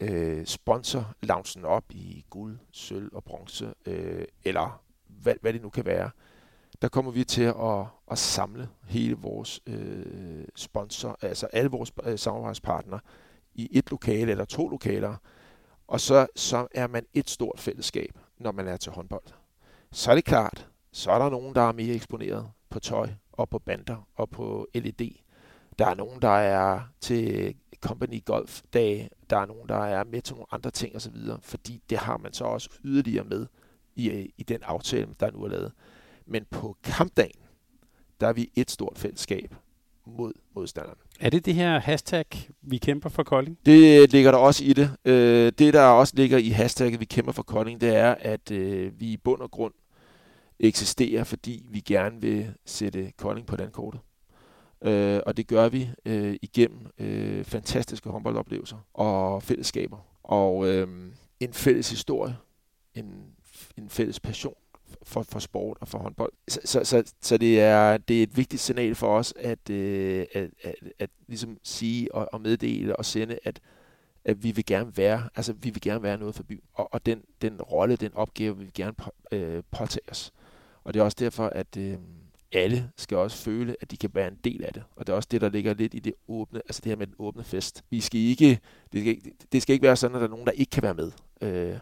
[0.00, 1.14] øh, sponsor
[1.64, 6.10] op i guld, sølv og bronze, øh, eller hvad, hvad det nu kan være.
[6.82, 12.18] Der kommer vi til at, at samle hele vores øh, sponsor, altså alle vores øh,
[12.18, 13.00] samarbejdspartnere
[13.54, 15.16] i et lokale eller to lokaler,
[15.88, 19.24] og så, så er man et stort fællesskab, når man er til håndbold.
[19.92, 23.48] Så er det klart, så er der nogen, der er mere eksponeret på tøj og
[23.48, 25.10] på bander og på LED.
[25.80, 29.10] Der er nogen, der er til company golf dage.
[29.30, 32.32] Der er nogen, der er med til nogle andre ting osv., fordi det har man
[32.32, 33.46] så også yderligere med
[33.96, 35.72] i, i den aftale, der nu er lavet.
[36.26, 37.40] Men på kampdagen,
[38.20, 39.54] der er vi et stort fællesskab
[40.06, 40.98] mod modstanderen.
[41.20, 42.26] Er det det her hashtag,
[42.62, 43.58] vi kæmper for Kolding?
[43.66, 44.90] Det ligger der også i det.
[45.04, 49.00] Øh, det, der også ligger i hashtagget, vi kæmper for Kolding, det er, at øh,
[49.00, 49.72] vi i bund og grund
[50.58, 54.00] eksisterer, fordi vi gerne vil sætte Kolding på den kortet.
[54.84, 59.98] Øh, og det gør vi øh, igennem øh, fantastiske håndboldoplevelser og fællesskaber.
[60.22, 62.36] Og øh, en fælles historie,
[62.94, 63.24] en,
[63.76, 64.54] en fælles passion
[65.02, 66.32] for, for sport og for håndbold.
[66.48, 70.26] Så, så, så, så det, er, det er et vigtigt signal for os at, øh,
[70.32, 73.60] at, at, at ligesom sige og, og meddele og sende, at,
[74.24, 76.62] at vi vil gerne være, altså vi vil gerne være noget for byen.
[76.74, 80.32] Og, og den, den rolle, den opgave, vil vi gerne på, øh, påtage os.
[80.84, 81.96] Og det er også derfor, at øh,
[82.52, 84.82] alle skal også føle, at de kan være en del af det.
[84.96, 87.06] Og det er også det, der ligger lidt i det åbne, altså det her med
[87.06, 87.84] den åbne fest.
[87.90, 88.60] Vi skal ikke,
[88.92, 90.94] det, skal, det skal ikke være sådan, at der er nogen, der ikke kan være
[90.94, 91.12] med.
[91.40, 91.78] Øh,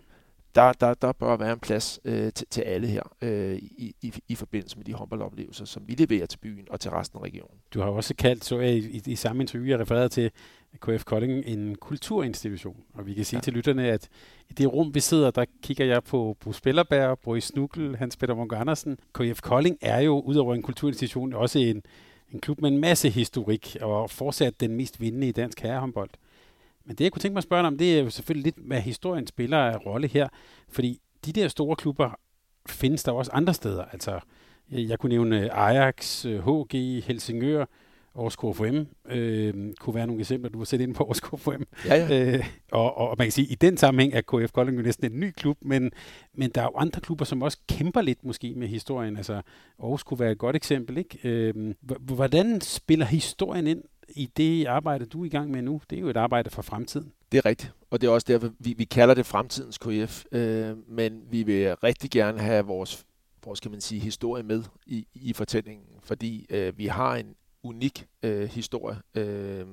[0.55, 4.15] der, der, der bør være en plads øh, til, til alle her øh, i, i,
[4.29, 7.59] i forbindelse med de håndboldoplevelser, som vi leverer til byen og til resten af regionen.
[7.75, 10.31] Du har også kaldt, så jeg i, i, i samme interview, jeg refererede til
[10.81, 12.77] KF Kolding, en kulturinstitution.
[12.95, 13.41] Og vi kan sige ja.
[13.41, 14.09] til lytterne, at
[14.51, 18.35] i det rum, vi sidder, der kigger jeg på Bo Spillerberg, Boris Snukkel, Hans Peter
[18.35, 18.99] Munch Andersen.
[19.15, 21.83] KF Kolding er jo, udover en kulturinstitution, også en,
[22.33, 26.11] en klub med en masse historik, og fortsat den mest vindende i dansk herrehåndbold.
[26.89, 28.81] Men det, jeg kunne tænke mig at spørge om, det er jo selvfølgelig lidt, hvad
[28.81, 30.29] historien spiller af rolle her.
[30.69, 32.21] Fordi de der store klubber
[32.69, 33.85] findes der også andre steder.
[33.85, 34.21] Altså,
[34.71, 37.65] jeg kunne nævne Ajax, HG, Helsingør,
[38.15, 41.63] Aarhus KFM øh, kunne være nogle eksempler, du har set ind på Aarhus KFM.
[41.87, 42.37] Ja, ja.
[42.37, 45.13] Øh, og, og man kan sige, at i den sammenhæng er KF Kolding jo næsten
[45.13, 45.91] en ny klub, men,
[46.35, 49.17] men der er jo andre klubber, som også kæmper lidt måske med historien.
[49.17, 49.43] Altså,
[49.83, 50.99] Aarhus kunne være et godt eksempel.
[50.99, 51.19] Ikke?
[51.25, 55.81] Øh, hvordan spiller historien ind i det arbejde, du er i gang med nu?
[55.91, 57.13] Det er jo et arbejde for fremtiden.
[57.33, 60.25] Det er rigtigt, og det er også derfor, vi, vi kalder det fremtidens KF.
[60.33, 63.07] Øh, men vi vil rigtig gerne have vores
[63.45, 68.07] vores kan man sige, historie med i, i fortællingen, fordi øh, vi har en unik
[68.23, 69.67] øh, historie øh,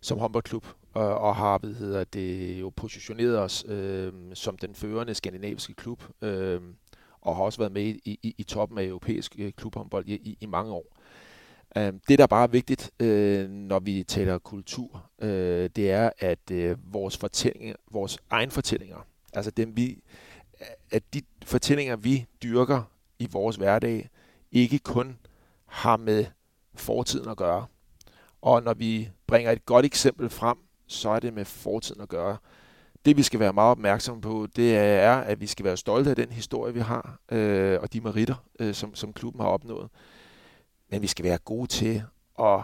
[0.00, 5.14] som håndboldklub, og, og har hvad hedder det, jo positioneret os øh, som den førende
[5.14, 6.60] skandinaviske klub, øh,
[7.20, 10.38] og har også været med i, i, i toppen af europæisk øh, klubhåndbold i, i,
[10.40, 10.97] i mange år.
[11.76, 16.50] Øh, det, der bare er vigtigt, øh, når vi taler kultur, øh, det er, at
[16.52, 20.02] øh, vores fortællinger, vores egen fortællinger, altså dem vi,
[20.90, 22.82] at de fortællinger, vi dyrker
[23.18, 24.08] i vores hverdag,
[24.52, 25.18] ikke kun
[25.66, 26.24] har med
[26.74, 27.66] fortiden at gøre.
[28.42, 32.36] Og når vi bringer et godt eksempel frem, så er det med fortiden at gøre.
[33.04, 36.16] Det vi skal være meget opmærksomme på, det er, at vi skal være stolte af
[36.16, 39.88] den historie, vi har, øh, og de meritter, øh, som, som klubben har opnået.
[40.90, 42.02] Men vi skal være gode til
[42.38, 42.60] at,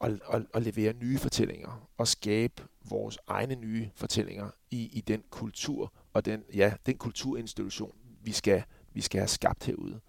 [0.00, 5.22] at, at, at levere nye fortællinger og skabe vores egne nye fortællinger i, i den
[5.30, 8.62] kultur og den, ja, den kulturinstitution, vi skal,
[8.92, 10.00] vi skal have skabt herude.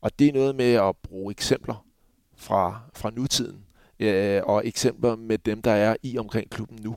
[0.00, 1.86] Og det er noget med at bruge eksempler
[2.36, 3.64] fra, fra nutiden,
[4.00, 6.96] øh, og eksempler med dem, der er i omkring klubben nu.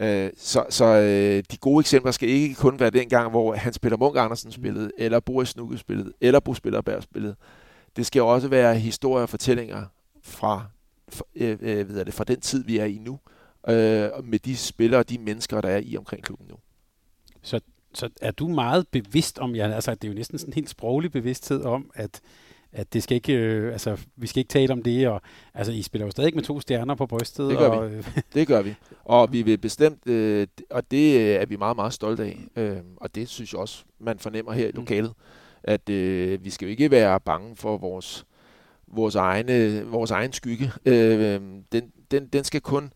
[0.00, 3.78] Øh, så så øh, de gode eksempler skal ikke kun være den gang, hvor Hans
[3.78, 7.36] Peter Munk Andersen spillede, eller Boris Snukke spillede, eller Bo Spillerberg spillede.
[7.96, 9.84] Det skal også være historier og fortællinger
[10.22, 10.64] fra,
[11.08, 13.18] fra, øh, øh, ved det, fra den tid, vi er i nu,
[13.68, 16.56] øh, med de spillere og de mennesker, der er i omkring klubben nu.
[17.42, 17.60] Så,
[17.94, 20.70] så er du meget bevidst om, ja, altså det er jo næsten sådan en helt
[20.70, 22.20] sproglig bevidsthed om, at
[22.72, 25.22] at det skal ikke, øh, altså, vi skal ikke tale om det, og
[25.54, 27.50] altså, I spiller jo stadig med to stjerner på brystet.
[27.50, 28.02] Det gør og, vi.
[28.34, 28.74] det gør vi.
[29.04, 32.38] Og vi vil bestemt, øh, og det er vi meget, meget stolte af.
[32.56, 34.86] Øh, og det synes jeg også, man fornemmer her i mm
[35.66, 38.26] at øh, vi skal jo ikke være bange for vores,
[38.86, 40.72] vores, egne, vores egen skygge.
[40.86, 41.40] Øh,
[41.72, 42.92] den, den, den skal kun,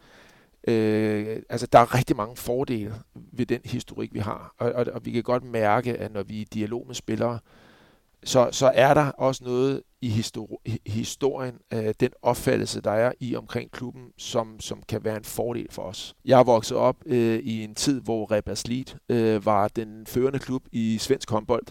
[0.69, 4.55] øh, altså der er rigtig mange fordele ved den historik, vi har.
[4.59, 7.39] Og, og, og vi kan godt mærke, at når vi er i dialog med spillere,
[8.25, 13.37] så, så er der også noget i histori- historien, øh, den opfattelse, der er i
[13.37, 16.15] omkring klubben, som, som kan være en fordel for os.
[16.25, 18.65] Jeg er vokset op øh, i en tid, hvor Rebas
[19.09, 21.67] øh, var den førende klub i svensk håndbold,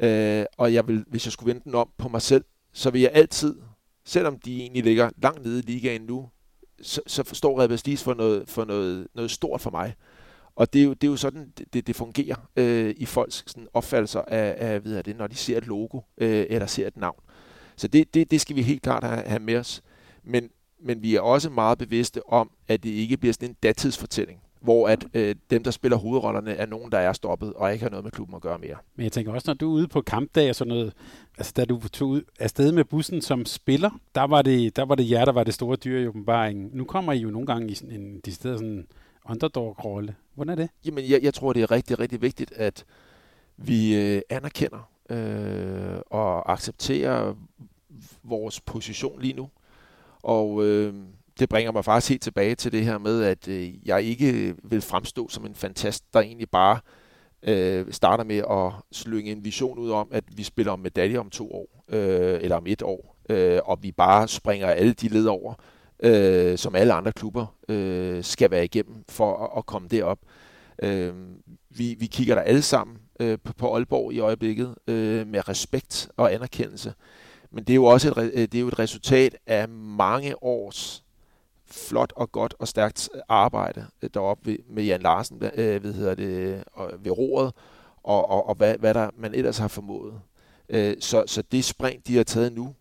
[0.00, 3.00] øh, og jeg vil, hvis jeg skulle vende den om på mig selv, så vil
[3.00, 3.56] jeg altid,
[4.04, 6.28] selvom de egentlig ligger langt nede i ligaen nu,
[6.82, 9.94] så, så forstår Rebas Lead for, noget, for noget, noget stort for mig.
[10.56, 13.68] Og det er jo, det er jo sådan, det, det fungerer øh, i folks sådan,
[13.74, 17.20] opfattelser af, af ved det, når de ser et logo øh, eller ser et navn.
[17.76, 19.82] Så det, det, det skal vi helt klart have, have med os.
[20.24, 20.50] Men,
[20.82, 24.88] men vi er også meget bevidste om, at det ikke bliver sådan en datidsfortælling, hvor
[24.88, 28.04] at øh, dem, der spiller hovedrollerne, er nogen, der er stoppet og ikke har noget
[28.04, 28.76] med klubben at gøre mere.
[28.96, 30.92] Men jeg tænker også, når du er ude på kampdag og sådan noget,
[31.38, 34.94] altså da du tog ud afsted med bussen som spiller, der var det, der var
[34.94, 36.70] det jer, der var det store dyr i åbenbaringen.
[36.72, 38.86] Nu kommer I jo nogle gange i sådan en, de steder sådan
[39.24, 40.14] underdog-rolle.
[40.34, 40.70] Hvordan er det?
[40.86, 42.84] Jamen, jeg, jeg tror, det er rigtig, rigtig vigtigt, at
[43.56, 47.34] vi øh, anerkender øh, og accepterer
[48.22, 49.48] vores position lige nu.
[50.22, 50.94] Og øh,
[51.40, 54.80] det bringer mig faktisk helt tilbage til det her med, at øh, jeg ikke vil
[54.80, 56.78] fremstå som en fantast, der egentlig bare
[57.42, 61.30] øh, starter med at slynge en vision ud om, at vi spiller om medalje om
[61.30, 65.26] to år, øh, eller om et år, øh, og vi bare springer alle de led
[65.26, 65.54] over,
[66.02, 70.18] øh, som alle andre klubber øh, skal være igennem for at, at komme derop.
[70.82, 71.14] Øh,
[71.70, 76.08] vi, vi kigger der alle sammen øh, på, på Aalborg i øjeblikket øh, med respekt
[76.16, 76.94] og anerkendelse.
[77.50, 81.04] Men det er jo også et, øh, det er jo et resultat af mange års
[81.72, 86.64] flot og godt og stærkt arbejde øh, deroppe med Jan Larsen øh, ved, hedder det,
[86.98, 87.52] ved roret,
[88.04, 90.14] og, og, og hvad, hvad der man ellers har formået.
[90.68, 92.74] Øh, så, så det spring, de har taget nu,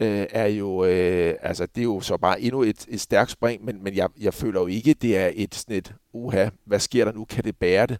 [0.00, 3.64] øh, er jo, øh, altså det er jo så bare endnu et, et stærkt spring,
[3.64, 7.04] men, men jeg, jeg føler jo ikke, det er et sådan et, uha, hvad sker
[7.04, 7.98] der nu, kan det bære det?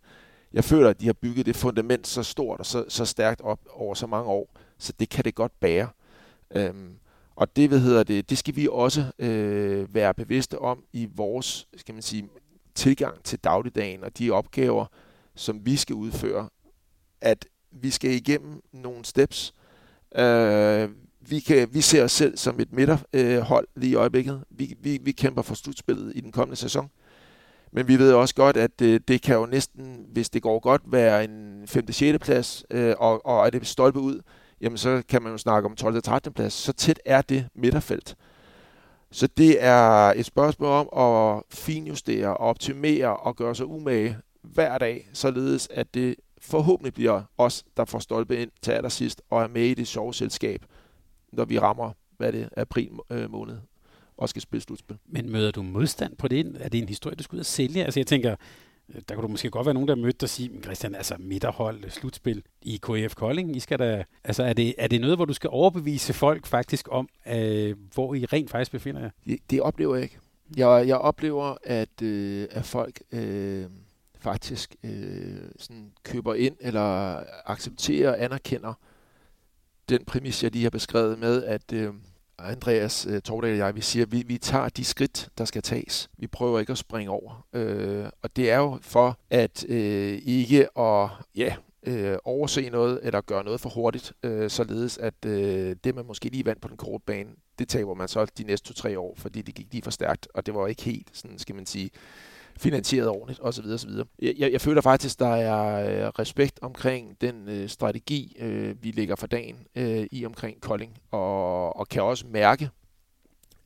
[0.52, 3.60] Jeg føler, at de har bygget det fundament så stort og så, så stærkt op
[3.70, 5.88] over så mange år, så det kan det godt bære.
[6.50, 6.94] Øhm,
[7.36, 11.68] og det, hvad hedder det, det skal vi også øh, være bevidste om i vores,
[11.76, 12.28] skal man sige,
[12.74, 14.86] tilgang til dagligdagen og de opgaver,
[15.34, 16.48] som vi skal udføre,
[17.20, 19.54] at vi skal igennem nogle steps.
[20.16, 24.44] Øh, vi, kan, vi ser os selv som et midterhold øh, lige i øjeblikket.
[24.50, 26.90] Vi, vi, vi kæmper for slutspillet i den kommende sæson.
[27.72, 30.82] Men vi ved også godt, at øh, det kan jo næsten, hvis det går godt,
[30.86, 31.92] være en 5.
[31.92, 32.18] 6.
[32.18, 34.20] plads, øh, og, og er det stolpe ud,
[34.64, 36.02] jamen så kan man jo snakke om 12.
[36.02, 36.32] 13.
[36.32, 36.52] plads.
[36.52, 38.16] Så tæt er det midterfelt.
[39.10, 44.78] Så det er et spørgsmål om at finjustere og optimere og gøre sig umage hver
[44.78, 49.48] dag, således at det forhåbentlig bliver os, der får stolpe ind til allersidst og er
[49.48, 50.64] med i det sjove selskab,
[51.32, 53.56] når vi rammer, hvad det er, april øh, måned
[54.16, 54.96] og skal spille slutspil.
[55.06, 56.56] Men møder du modstand på det?
[56.60, 57.84] Er det en historie, du skal ud og sælge?
[57.84, 58.36] Altså jeg tænker,
[58.88, 61.16] Øh, der kunne du måske godt være nogen, der mødte dig og sige, Christian, altså
[61.18, 65.18] midterhold, øh, slutspil i KF Kolding, I skal da, altså er det, er det noget,
[65.18, 69.10] hvor du skal overbevise folk faktisk om, øh, hvor I rent faktisk befinder jer?
[69.26, 70.18] Det, det oplever jeg ikke.
[70.56, 73.66] Jeg, jeg oplever, at, øh, at folk øh,
[74.18, 78.74] faktisk øh, sådan køber ind, eller accepterer og anerkender
[79.88, 81.94] den præmis, jeg lige har beskrevet med, at øh,
[82.38, 85.62] Andreas øh, Tordal og jeg, vi siger, at vi, vi tager de skridt, der skal
[85.62, 86.10] tages.
[86.18, 87.46] Vi prøver ikke at springe over.
[87.52, 91.56] Øh, og det er jo for at øh, ikke at ja,
[91.86, 96.28] øh, overse noget eller gøre noget for hurtigt, øh, således at øh, det, man måske
[96.28, 99.42] lige vandt på den korte bane, det taber man så de næste to-tre år, fordi
[99.42, 101.90] det gik lige for stærkt, og det var ikke helt, sådan skal man sige,
[102.56, 103.64] finansieret ordentligt osv.
[103.64, 103.90] osv.
[104.22, 108.90] Jeg, jeg, jeg føler faktisk, der er øh, respekt omkring den øh, strategi, øh, vi
[108.90, 112.70] lægger for dagen øh, i omkring Kolding, og, og kan også mærke,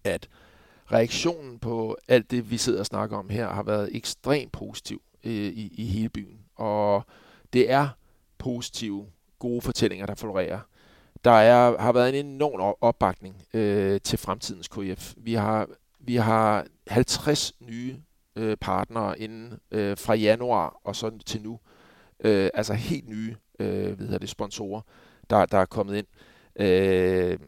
[0.04, 0.28] at
[0.92, 5.32] reaktionen på alt det, vi sidder og snakker om her, har været ekstremt positiv øh,
[5.32, 6.38] i, i hele byen.
[6.56, 7.04] Og
[7.52, 7.88] det er
[8.38, 9.06] positive,
[9.38, 10.60] gode fortællinger, der florerer.
[11.24, 15.14] Der er, har været en enorm opbakning øh, til fremtidens KF.
[15.16, 15.68] Vi har,
[16.00, 17.96] vi har 50 nye
[18.38, 21.58] øh, partnere inden øh, fra januar og så til nu.
[22.24, 24.80] Øh, altså helt nye øh, hvad hedder det, sponsorer,
[25.30, 26.06] der, der er kommet ind.
[26.66, 27.38] Øh,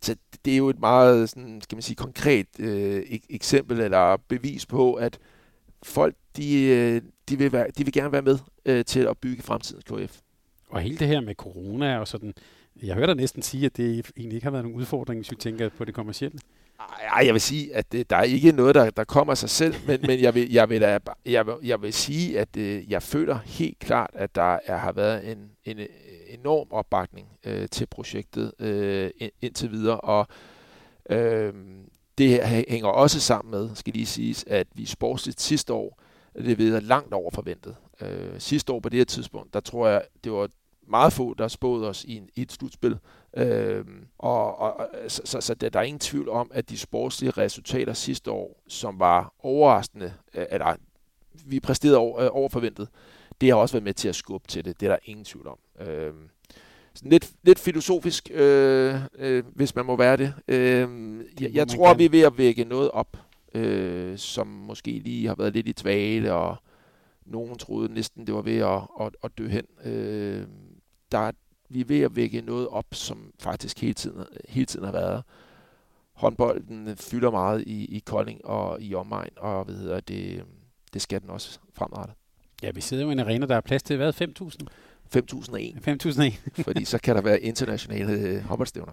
[0.00, 4.66] så det er jo et meget sådan, skal man sige, konkret øh, eksempel eller bevis
[4.66, 5.18] på, at
[5.82, 9.42] folk de, øh, de, vil, være, de vil gerne være med øh, til at bygge
[9.42, 10.20] fremtidens KF.
[10.68, 12.34] Og hele det her med corona og sådan,
[12.82, 15.36] jeg hører dig næsten sige, at det egentlig ikke har været nogen udfordring, hvis vi
[15.36, 16.38] tænker på det kommercielle.
[17.12, 19.50] Ej, jeg vil sige, at det, der er ikke noget, der, der kommer af sig
[19.50, 20.80] selv, men, men jeg, vil, jeg, vil,
[21.26, 24.92] jeg, vil, jeg vil sige, at øh, jeg føler helt klart, at der er, har
[24.92, 25.86] været en, en øh,
[26.28, 29.10] enorm opbakning øh, til projektet øh,
[29.40, 30.26] indtil videre, og
[31.10, 31.52] øh,
[32.18, 36.02] det hænger også sammen med, skal lige siges, at vi sportsligt sidste år
[36.34, 37.76] leverede langt over forventet.
[38.00, 40.48] Øh, sidste år på det her tidspunkt, der tror jeg, det var
[40.92, 42.98] meget få, der spåede os i, en, i et slutspil.
[43.36, 43.84] Øh,
[44.18, 48.30] og, og, så, så, så der er ingen tvivl om, at de sportslige resultater sidste
[48.30, 50.76] år, som var overraskende, øh, eller
[51.46, 52.88] vi præsterede over, øh, over forventet,
[53.40, 54.80] det har også været med til at skubbe til det.
[54.80, 55.58] Det er der ingen tvivl om.
[55.86, 56.12] Øh,
[56.94, 60.34] sådan lidt, lidt filosofisk, øh, øh, hvis man må være det.
[60.48, 60.88] Øh,
[61.40, 61.98] jeg, jeg tror, kan.
[61.98, 63.16] vi er ved at vække noget op,
[63.54, 66.56] øh, som måske lige har været lidt i tvale, og
[67.26, 69.64] nogen troede næsten, det var ved at, at, at dø hen.
[69.84, 70.46] Øh,
[71.12, 71.30] der,
[71.68, 75.22] vi er ved at vække noget op, som faktisk hele tiden, hele tiden har været.
[76.12, 80.44] Håndbolden fylder meget i, i Kolding og i omegn, og hvad hedder det,
[80.94, 82.16] det skal den også fremadrettet.
[82.62, 84.66] Ja, vi sidder jo i en arena, der er plads til, hvad, 5.000?
[85.16, 85.78] 5.001.
[86.56, 88.92] 5.000 fordi så kan der være internationale øh, håndboldstævner.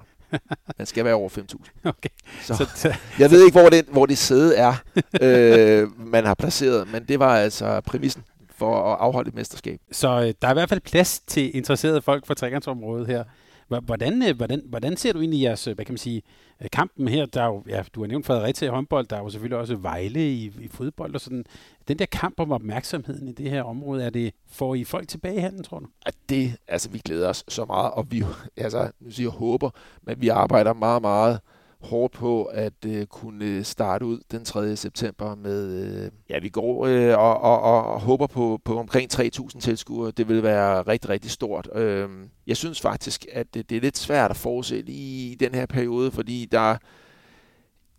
[0.77, 1.69] Man skal være over 5.000.
[1.83, 2.09] Okay.
[2.41, 4.73] Så, så, jeg ved ikke, hvor det, hvor det sæde er,
[5.21, 8.23] øh, man har placeret, men det var altså præmissen
[8.59, 9.79] for at afholde et mesterskab.
[9.91, 13.23] Så øh, der er i hvert fald plads til interesserede folk fra trekantsområdet her.
[13.67, 16.21] Hvordan, øh, hvordan, hvordan ser du egentlig jeres, øh, hvad kan man sige,
[16.61, 17.25] øh, kampen her?
[17.25, 19.75] Der er jo, ja, du har nævnt Fredericia i håndbold, der er jo selvfølgelig også
[19.75, 21.45] Vejle i, i fodbold og sådan.
[21.87, 25.35] Den der kamp om opmærksomheden i det her område, er det, får I folk tilbage
[25.35, 25.85] i handen, tror du?
[26.05, 28.23] At det, altså vi glæder os så meget, og vi,
[28.57, 29.69] altså nu siger håber,
[30.03, 31.39] men vi arbejder meget, meget
[31.81, 34.75] hårdt på at øh, kunne øh, starte ud den 3.
[34.75, 39.59] september med, øh, ja, vi går øh, og, og, og, håber på, på omkring 3.000
[39.59, 40.11] tilskuere.
[40.11, 41.69] Det vil være rigtig, rigtig stort.
[41.75, 42.09] Øh,
[42.47, 45.65] jeg synes faktisk, at det, det er lidt svært at forudse lige i den her
[45.65, 46.77] periode, fordi der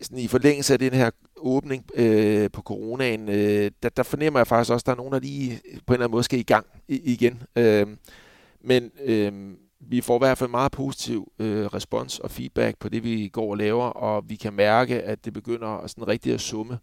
[0.01, 4.47] sådan i forlængelse af den her åbning øh, på coronaen, øh, der, der fornemmer jeg
[4.47, 6.43] faktisk også, at der er nogen, der lige på en eller anden måde skal i
[6.43, 7.43] gang i, igen.
[7.55, 7.87] Øh,
[8.63, 9.53] men øh,
[9.87, 13.51] vi får i hvert fald meget positiv øh, respons og feedback på det, vi går
[13.51, 16.79] og laver, og vi kan mærke, at det begynder sådan rigtig at summe.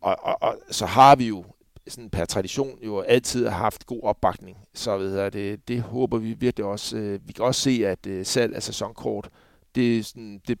[0.00, 1.44] Og, og, og så har vi jo
[1.88, 4.56] sådan per tradition jo altid haft god opbakning.
[4.74, 6.96] Så ved det, det håber vi virkelig også.
[6.96, 9.28] Øh, vi kan også se, at øh, salg af sæsonkort,
[9.74, 10.58] det, sådan, det,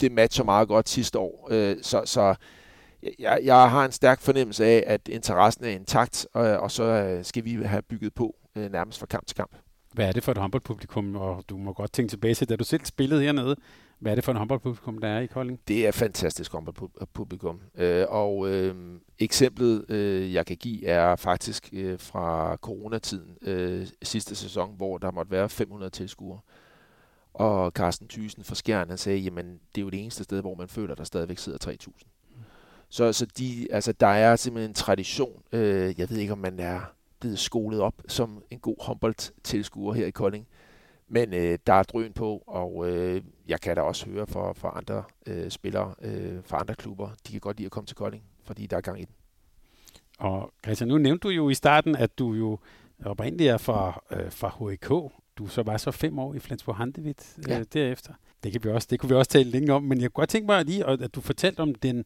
[0.00, 1.48] det matcher meget godt sidste år.
[1.50, 2.34] Øh, så, så
[3.18, 7.24] jeg, jeg har en stærk fornemmelse af, at interessen er intakt, og, og så øh,
[7.24, 9.61] skal vi have bygget på øh, nærmest fra kamp til kamp.
[9.92, 12.64] Hvad er det for et håndboldpublikum, og du må godt tænke tilbage til, da du
[12.64, 13.56] selv spillede hernede.
[13.98, 15.60] Hvad er det for et håndboldpublikum, der er i Kolding?
[15.68, 17.60] Det er et fantastisk håndboldpublikum.
[17.74, 18.74] Øh, og øh,
[19.18, 25.10] eksemplet, øh, jeg kan give, er faktisk øh, fra coronatiden øh, sidste sæson, hvor der
[25.10, 26.38] måtte være 500 tilskuere.
[27.34, 30.54] Og Carsten Thyssen fra Skjern, han sagde, jamen det er jo det eneste sted, hvor
[30.54, 32.86] man føler, der stadigvæk sidder 3.000.
[32.88, 35.42] Så, så de, altså, der er simpelthen en tradition.
[35.52, 36.80] Øh, jeg ved ikke, om man er
[37.22, 40.46] blevet skolet op som en god håndboldtilskuer her i Kolding.
[41.08, 44.72] Men øh, der er drøn på, og øh, jeg kan da også høre fra, fra
[44.76, 48.22] andre øh, spillere øh, fra andre klubber, de kan godt lide at komme til Kolding,
[48.44, 49.14] fordi der er gang i den.
[50.18, 52.58] Og Christian, nu nævnte du jo i starten, at du jo
[53.04, 55.12] oprindeligt er fra, øh, fra HIK.
[55.38, 57.62] Du så var så fem år i Flensborg Handevidt øh, ja.
[57.72, 58.12] derefter.
[58.44, 60.30] Det, kan vi også, det kunne vi også tale længe om, men jeg kunne godt
[60.30, 62.04] tænke mig lige, at du fortalte om den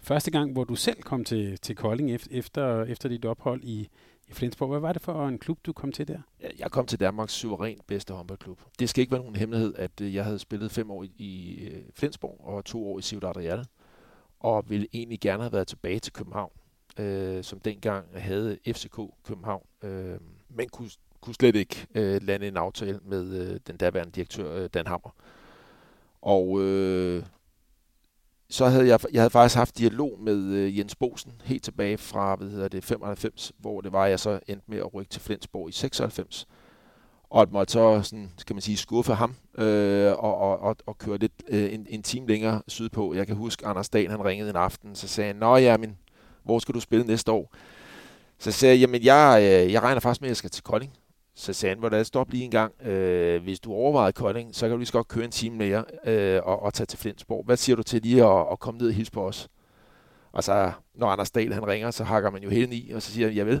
[0.00, 3.88] første gang, hvor du selv kom til, til Kolding efter, efter dit ophold i,
[4.28, 4.68] i Flensborg.
[4.68, 6.18] Hvad var det for en klub, du kom til der?
[6.58, 8.60] Jeg kom til Danmarks suverænt bedste håndboldklub.
[8.78, 11.82] Det skal ikke være nogen hemmelighed, at øh, jeg havde spillet fem år i øh,
[11.94, 13.66] Flensborg og to år i Ciudad Real,
[14.40, 16.52] og ville egentlig gerne have været tilbage til København,
[16.98, 20.18] øh, som dengang havde FCK København, øh,
[20.48, 24.68] men kunne, kunne slet ikke øh, lande en aftale med øh, den daværende direktør øh,
[24.74, 25.14] Dan Hammer.
[26.22, 27.22] Og øh,
[28.50, 32.36] så havde jeg, jeg havde faktisk haft dialog med øh, Jens Bosen helt tilbage fra
[32.36, 35.68] hvad hedder det, 95, hvor det var, jeg så endte med at rykke til Flensborg
[35.68, 36.46] i 96.
[37.30, 40.98] Og at måtte så, sådan, skal man sige, skuffe ham øh, og, og, og, og
[40.98, 43.14] køre lidt øh, en, en time længere sydpå.
[43.14, 45.98] Jeg kan huske, Anders Dahl, han ringede en aften, så sagde han, Nå ja, men
[46.44, 47.54] hvor skal du spille næste år?
[48.38, 50.92] Så sagde jeg, jamen jeg, øh, jeg regner faktisk med, at jeg skal til Kolding.
[51.38, 52.86] Så sagde han, hvordan stop lige en gang.
[52.86, 55.84] Øh, hvis du overvejer Kolding, så kan du lige så godt køre en time mere
[56.04, 57.44] øh, og, og tage til Flensborg.
[57.44, 59.48] Hvad siger du til lige at, at komme ned og hilse på os?
[60.32, 63.12] Og så, når Anders Dahl han ringer, så hakker man jo hele i, og så
[63.12, 63.60] siger han, jeg ved.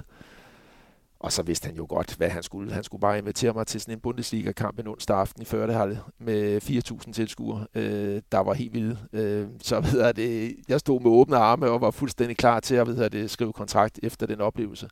[1.20, 2.72] Og så vidste han jo godt, hvad han skulle.
[2.72, 6.62] Han skulle bare invitere mig til sådan en Bundesliga-kamp en onsdag aften i Førdehalle med
[6.62, 8.98] 4.000 tilskuere, øh, der var helt vilde.
[9.12, 12.86] Øh, så ved det, jeg stod med åbne arme og var fuldstændig klar til at
[12.86, 14.88] ved det, skrive kontrakt efter den oplevelse.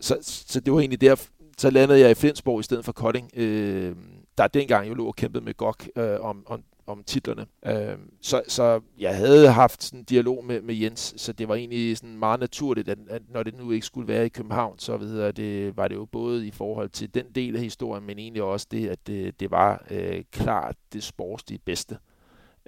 [0.00, 1.16] Så, så det var egentlig der,
[1.58, 3.96] så landede jeg i Flensborg i stedet for Kolding, øh,
[4.38, 7.46] der dengang jo lå og kæmpede med GOG øh, om, om, om titlerne.
[7.66, 11.54] Øh, så, så jeg havde haft sådan en dialog med, med Jens, så det var
[11.54, 14.96] egentlig sådan meget naturligt, at, at når det nu ikke skulle være i København, så
[14.96, 18.42] ved det, var det jo både i forhold til den del af historien, men egentlig
[18.42, 21.98] også det, at det, det var øh, klart det sportslige bedste,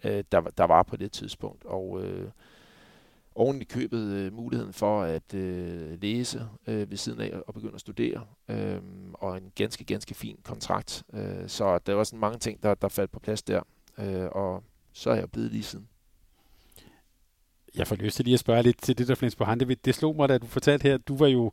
[0.05, 1.64] øh, der, der var på det tidspunkt.
[1.64, 2.28] Og øh,
[3.34, 7.74] oven i købet øh, muligheden for at øh, læse øh, ved siden af og begynde
[7.74, 8.80] at studere, øh,
[9.12, 11.02] og en ganske, ganske fin kontrakt.
[11.12, 13.62] Øh, så der var sådan mange ting, der, der faldt på plads der,
[13.98, 14.62] øh, og
[14.92, 15.88] så er jeg blevet lige siden.
[17.74, 19.60] Jeg får lyst til lige at spørge lidt til det, der findes på hand.
[19.60, 21.52] Det, det slog mig, da du fortalte her, at du var jo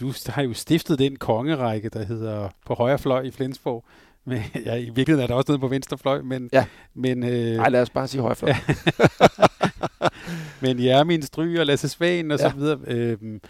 [0.00, 3.84] du har jo stiftet den kongerække, der hedder på højre fløj i Flensborg.
[4.24, 6.50] Men, ja, I virkeligheden er der også noget på venstre fløj, men...
[6.52, 6.66] Ja.
[6.94, 8.52] Men, øh, Ej, lad os bare sige højre fløj.
[10.62, 12.50] men Jermin Stry og Lasse Svagen og ja.
[12.50, 12.78] så videre.
[12.86, 13.40] Øh,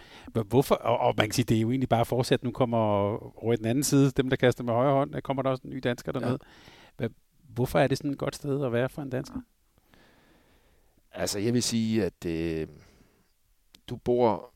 [0.47, 0.75] hvorfor?
[0.75, 2.43] Og, og, man kan sige, det er jo egentlig bare fortsat.
[2.43, 2.77] Nu kommer
[3.43, 5.61] over i den anden side, dem der kaster med højre hånd, der kommer der også
[5.65, 6.39] en ny dansker dernede.
[6.99, 7.07] Ja.
[7.53, 9.39] Hvorfor er det sådan et godt sted at være for en dansker?
[11.11, 12.67] Altså, jeg vil sige, at øh,
[13.89, 14.53] du bor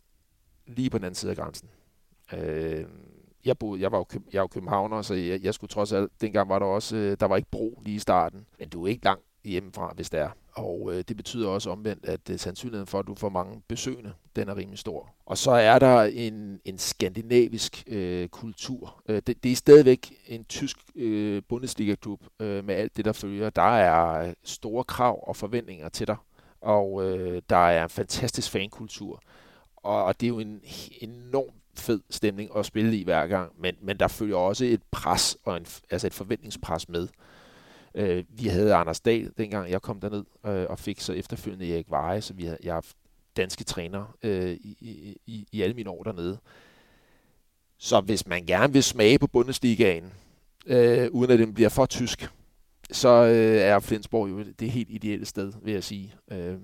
[0.68, 1.70] lige på den anden side af grænsen.
[2.34, 2.86] Øh,
[3.50, 6.50] jeg, boede, jeg var jo, jeg var københavner, så jeg, jeg skulle trods alt, dengang
[6.50, 9.06] var der også, øh, der var ikke bro lige i starten, men du er ikke
[9.06, 10.30] langt hjemmefra, hvis det er.
[10.52, 14.14] Og øh, det betyder også omvendt, at øh, sandsynligheden for, at du får mange besøgende,
[14.36, 15.16] den er rimelig stor.
[15.26, 19.04] Og så er der en, en skandinavisk øh, kultur.
[19.10, 23.50] Øh, det, det er stadigvæk en tysk øh, Bundesliga-klub øh, med alt det, der følger.
[23.50, 26.18] Der er øh, store krav og forventninger til dig,
[26.62, 29.22] og øh, der er en fantastisk fankultur.
[29.76, 30.62] Og, og det er jo en
[31.02, 35.38] enorm fed stemning at spille i hver gang, men, men der følger også et pres,
[35.44, 37.08] og en, altså et forventningspres med.
[37.96, 41.90] Øh, vi havde Anders Dahl, dengang jeg kom derned, øh, og fik så efterfølgende Erik
[41.90, 42.96] Veje, så vi havde, jeg har haft
[43.38, 46.38] danske træner øh, i, i, i alle mine år dernede.
[47.78, 50.14] Så hvis man gerne vil smage på Bundesligaen,
[50.66, 52.30] øh, uden at den bliver for tysk,
[52.92, 56.14] så øh, er Flensborg jo det helt ideelle sted, vil jeg sige.
[56.32, 56.58] Øh,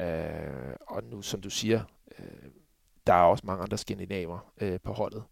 [0.00, 1.82] øh, og nu, som du siger,
[2.18, 2.50] øh,
[3.06, 5.22] der er også mange andre skandinaver øh, på holdet.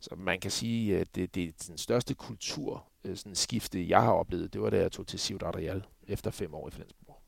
[0.00, 4.02] Så man kan sige, at det, det er den største kultur øh, sådan skifte, jeg
[4.02, 7.22] har oplevet, det var da jeg tog til Ciudad Real efter fem år i Flensborg.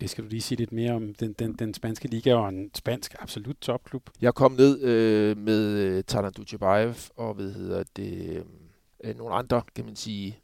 [0.00, 1.14] Det skal du lige sige lidt mere om.
[1.14, 4.10] Den, den, den spanske liga og en spansk absolut topklub.
[4.20, 8.44] Jeg kom ned øh, med øh, Talan Ducebaev og hvad hedder det,
[9.04, 10.38] øh, nogle andre, kan man sige,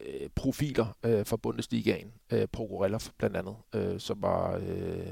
[0.00, 2.12] øh, profiler øh, fra Bundesligaen.
[2.32, 5.06] Øh, Progorelov blandt andet, øh, som var øh,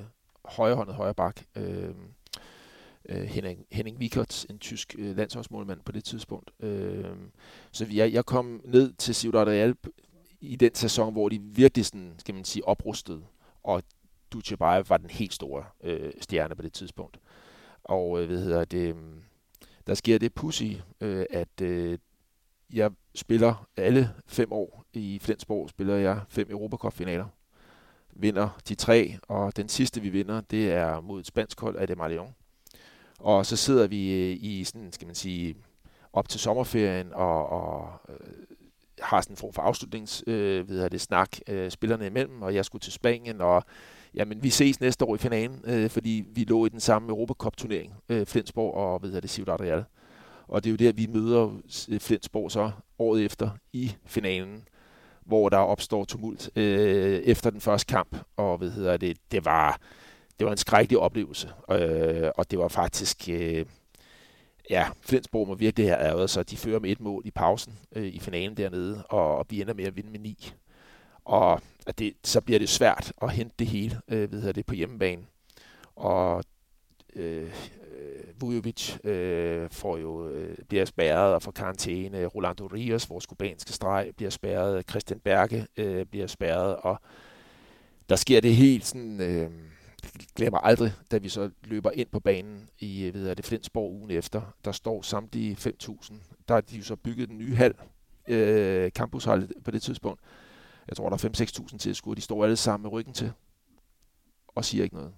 [0.45, 1.41] højrehåndet højre bak.
[1.57, 1.95] Øh,
[3.11, 6.51] øh, Henning, Henning Wickertz, en tysk øh, landsholdsmålmand på det tidspunkt.
[6.61, 7.05] Øh,
[7.73, 9.75] så jeg, jeg kom ned til Ciudad Real
[10.41, 13.23] i den sæson, hvor de virkelig sådan, skal man sige, oprustede,
[13.63, 13.83] og
[14.33, 17.21] Ducebaev var den helt store øh, stjerne på det tidspunkt.
[17.85, 18.97] Og øh, hvad hedder det, øh,
[19.87, 21.99] der sker det pussy, øh, at øh,
[22.73, 27.27] jeg spiller alle fem år i Flensborg, spiller jeg fem Europacup-finaler.
[28.13, 31.87] Vinder de tre, og den sidste vi vinder, det er mod et spansk hold af
[31.87, 32.35] det Marleon.
[33.21, 35.55] Og så sidder vi øh, i sådan, skal man sige,
[36.13, 38.17] op til sommerferien og, og øh,
[39.03, 42.65] har sådan en form for afslutnings, øh, ved det, snak øh, spillerne imellem, og jeg
[42.65, 43.65] skulle til Spanien, og
[44.15, 47.95] jamen, vi ses næste år i finalen, øh, fordi vi lå i den samme Europacup-turnering,
[48.09, 49.85] øh, Flensborg og ved det, Ciudad Real.
[50.49, 54.63] Og det er jo der, vi møder øh, Flensborg så året efter i finalen,
[55.27, 59.81] hvor der opstår tumult øh, efter den første kamp, og hvad hedder det, det var
[60.41, 63.67] det var en skrækkelig oplevelse, øh, og det var faktisk, øh,
[64.71, 66.51] ja, Flensborg må virkelig have ærget sig.
[66.51, 69.75] De fører med et mål i pausen øh, i finalen dernede, og, og vi ender
[69.75, 70.53] med at vinde med ni.
[71.25, 74.75] Og at det, så bliver det svært at hente det hele øh, ved det, på
[74.75, 75.23] hjemmebane.
[75.97, 76.45] Og
[77.17, 77.43] øh,
[77.99, 82.27] øh, Vujovic øh, får jo, øh, bliver spærret og får karantæne.
[82.27, 84.91] Rolando Rios, vores kubanske streg, bliver spærret.
[84.91, 87.01] Christian Berge øh, bliver spærret, og
[88.09, 89.21] der sker det helt sådan...
[89.21, 89.51] Øh,
[90.37, 94.11] glemmer aldrig, da vi så løber ind på banen i øh, ved det, Flensborg ugen
[94.11, 94.43] efter.
[94.65, 96.15] Der står samtlige 5.000.
[96.49, 97.75] Der har de jo så bygget den nye hal,
[98.29, 100.21] øh, campushal på det tidspunkt.
[100.89, 102.17] Jeg tror, der er 5-6.000 tilskuere.
[102.17, 103.33] De står alle sammen med ryggen til
[104.49, 105.13] og siger ikke noget.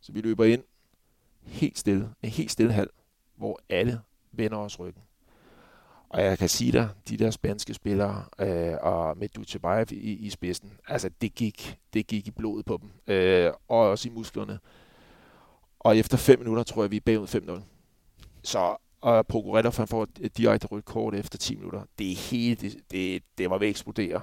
[0.00, 0.62] Så vi løber ind
[1.42, 2.88] helt stille, en helt stille hal,
[3.36, 4.00] hvor alle
[4.32, 5.02] vender os ryggen.
[6.10, 10.30] Og jeg kan sige dig, de der spanske spillere, øh, og med Dutjebaev i, i
[10.30, 14.58] spidsen, altså det gik, det gik i blodet på dem, øh, og også i musklerne.
[15.80, 17.60] Og efter fem minutter tror jeg, vi er bagud 5-0.
[18.42, 21.82] så og Pogoretov, han får et direkte rødt kort efter 10 minutter.
[21.98, 24.20] Det er helt, det, det, det var ved at eksplodere.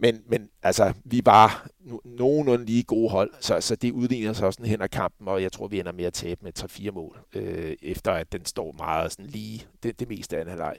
[0.00, 1.68] Men, men altså, vi var
[2.04, 5.52] nogenlunde lige gode hold, så, så det udligner sig også hen ad kampen, og jeg
[5.52, 9.12] tror, vi ender med at tabe med 3-4 mål, øh, efter at den står meget
[9.12, 10.76] sådan lige det, det meste af anden halvleg.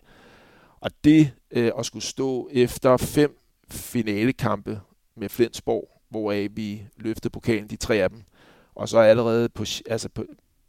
[0.79, 3.37] Og det øh, at skulle stå efter fem
[3.69, 4.81] finalekampe
[5.15, 8.21] med Flensborg, hvor vi løftede pokalen, de tre af dem,
[8.75, 10.25] og så allerede på, altså på,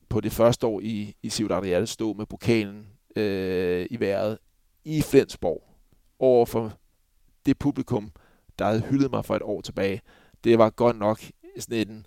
[0.08, 2.86] på det første år i, i Ciudad Real stå med pokalen
[3.16, 4.38] øh, i vejret
[4.84, 5.62] i Flensborg
[6.18, 6.72] over for
[7.46, 8.12] det publikum,
[8.58, 10.00] der havde hyldet mig for et år tilbage.
[10.44, 11.20] Det var godt nok
[11.58, 12.06] sådan en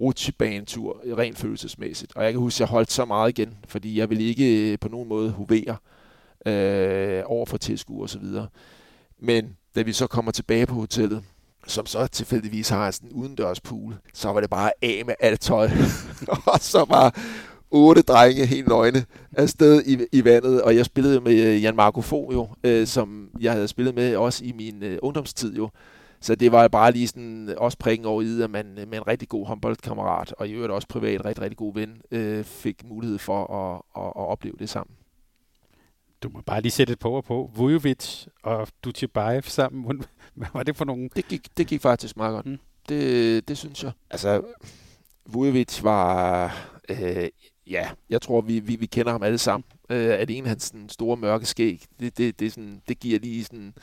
[0.00, 2.16] rutsjebanetur, rent følelsesmæssigt.
[2.16, 4.78] Og jeg kan huske, at jeg holdt så meget igen, fordi jeg ville ikke øh,
[4.78, 5.76] på nogen måde hovere
[6.46, 8.48] øh, over for tilskuer og så videre.
[9.18, 11.24] Men da vi så kommer tilbage på hotellet,
[11.66, 15.40] som så tilfældigvis har sådan en udendørs pool, så var det bare af med alt
[15.40, 15.70] tøj.
[16.52, 17.18] og så var
[17.70, 22.00] otte drenge helt nøgne afsted i, i vandet, og jeg spillede med øh, Jan Marco
[22.00, 25.70] Fo jo, øh, som jeg havde spillet med også i min øh, ungdomstid jo.
[26.20, 29.28] Så det var bare lige sådan også prikken over i, at man med en rigtig
[29.28, 33.46] god håndboldkammerat, og i øvrigt også privat rigtig, rigtig god ven, øh, fik mulighed for
[33.46, 34.96] at, at, at opleve det sammen.
[36.22, 37.50] Du må bare lige sætte et på på.
[37.56, 40.02] Vujovic og Dutjebaev sammen.
[40.34, 41.10] Hvad var det for nogen?
[41.16, 42.46] Det gik, det gik faktisk meget godt.
[42.46, 42.58] Mm.
[42.88, 43.92] Det, det synes jeg.
[44.10, 44.42] Altså,
[45.26, 46.44] Vujovic var...
[46.88, 47.28] Øh,
[47.70, 49.64] ja, jeg tror, vi, vi, vi kender ham alle sammen.
[49.90, 53.18] Øh, at en af hans sådan, store mørke skæg, det, det, det, sådan, det giver
[53.18, 53.74] lige sådan...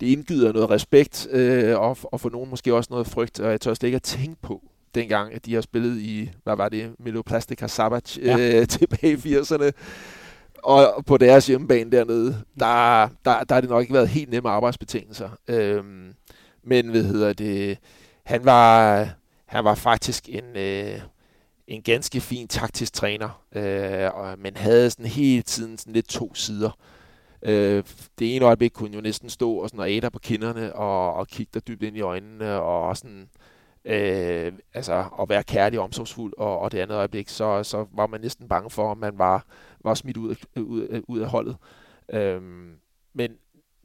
[0.00, 3.60] Det indgyder noget respekt, øh, og, og for nogen måske også noget frygt, og jeg
[3.60, 4.62] tør slet ikke at tænke på,
[4.94, 8.60] dengang, at de har spillet i, hvad var det, Meloplastica Sabac ja.
[8.60, 9.70] øh, tilbage i 80'erne
[10.64, 14.48] og på deres hjemmebane dernede, der, der, der har det nok ikke været helt nemme
[14.48, 15.28] arbejdsbetingelser.
[15.48, 16.14] Øhm,
[16.62, 17.78] men hvad hedder det,
[18.24, 19.08] han var,
[19.46, 21.00] han var faktisk en, øh,
[21.66, 26.34] en ganske fin taktisk træner, øh, og, men havde sådan hele tiden sådan lidt to
[26.34, 26.78] sider.
[27.42, 27.84] Øh,
[28.18, 31.28] det ene øjeblik kunne jo næsten stå og sådan og æder på kinderne og, og
[31.28, 33.28] kigge der dybt ind i øjnene og sådan
[33.84, 38.06] øh, altså at være kærlig og omsorgsfuld, og, og det andet øjeblik, så, så var
[38.06, 39.46] man næsten bange for, at man var,
[39.84, 41.56] var smidt ud af, ud, ud af holdet.
[42.12, 42.72] Øhm,
[43.12, 43.30] men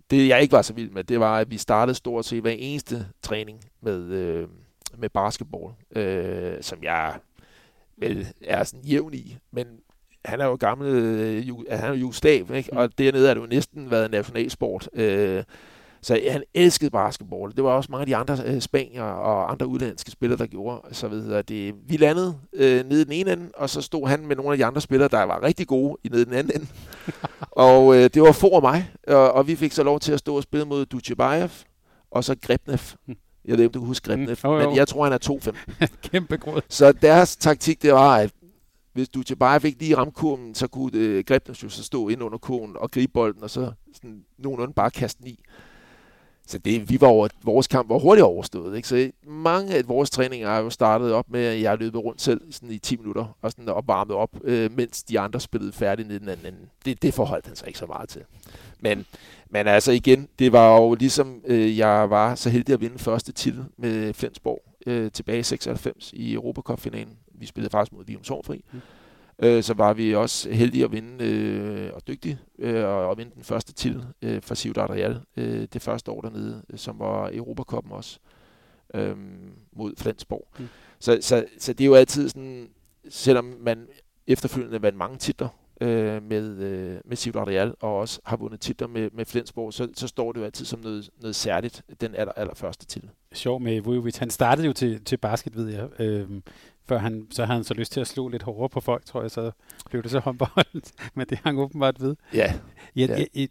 [0.10, 2.52] det, jeg ikke var så vild med, det var, at vi startede stort set hver
[2.52, 4.48] eneste træning med, øh,
[4.98, 7.20] med basketball, øh, som jeg
[8.00, 9.68] vel er sådan jævn i, men
[10.26, 12.70] han er jo gammel, øh, han er jo Jugoslav, ikke?
[12.72, 12.78] Mm.
[12.78, 14.90] og dernede er det jo næsten været nationalsport.
[14.94, 15.44] Øh,
[16.02, 17.56] så han elskede basketball.
[17.56, 20.82] Det var også mange af de andre øh, spanier og andre udlandske spillere, der gjorde.
[20.92, 24.28] Så ved det, vi landede øh, nede i den ene ende, og så stod han
[24.28, 26.62] med nogle af de andre spillere, der var rigtig gode i nede i den anden
[26.62, 26.68] ende.
[27.52, 30.20] og øh, det var for og mig, og, og vi fik så lov til at
[30.20, 31.50] stå og spille mod Dutjebaev,
[32.12, 32.80] og så Grebnev.
[33.50, 35.54] Jeg ved ikke, om du kan huske Grebnev, mm, oh, men jeg tror, han er
[35.80, 35.86] 2-5.
[36.12, 36.62] Kæmpe grød.
[36.70, 38.32] Så deres taktik, det var, at
[38.94, 42.24] hvis du bare fik lige ramt kurven, så kunne øh, Grebnev jo så stå ind
[42.24, 45.40] under kurven og gribe bolden, og så sådan, nogenlunde bare kaste den i.
[46.48, 48.76] Så det, vi var over, vores kamp var hurtigt overstået.
[48.76, 48.88] Ikke?
[48.88, 52.42] Så mange af vores træninger er jo startet op med, at jeg løbet rundt selv
[52.52, 56.20] sådan i 10 minutter og sådan opvarmet op, øh, mens de andre spillede færdigt nede
[56.20, 56.70] den anden.
[56.86, 58.22] Det, det forholdt han sig ikke så meget til.
[58.80, 59.06] Men,
[59.50, 63.32] men altså igen, det var jo ligesom, øh, jeg var så heldig at vinde første
[63.32, 67.18] titel med Flensborg øh, tilbage i 96 i Europacup-finalen.
[67.34, 68.66] Vi spillede faktisk mod Vium Sorgfri.
[68.72, 68.82] Mm
[69.40, 73.44] øh, så var vi også heldige at vinde øh, og dygtige øh, og, vinde den
[73.44, 77.92] første til øh, for Ciudad Real øh, det første år dernede, øh, som var Europacupen
[77.92, 78.20] også
[78.94, 79.16] øh,
[79.72, 80.48] mod Flensborg.
[80.60, 80.68] Mm.
[81.00, 82.70] Så, så, så det er jo altid sådan,
[83.10, 83.88] selvom man
[84.28, 85.48] efterfølgende vandt mange titler
[85.82, 89.88] øh, med, øh, med Ciudad Real og også har vundet titler med, med Flensborg, så,
[89.94, 93.10] så står det jo altid som noget, noget særligt, den aller, aller første titel.
[93.34, 94.18] Sjov med Vujovic.
[94.18, 96.02] Han startede jo til, til basket, ved jeg.
[96.02, 96.28] Øh,
[96.86, 99.22] før han, så havde han så lyst til at slå lidt hårdere på folk, tror
[99.22, 99.52] jeg, så
[99.90, 102.16] blev det så håndbold, men det hang åbenbart ved.
[102.34, 102.54] Ja.
[102.96, 103.26] ja, ja.
[103.36, 103.46] ja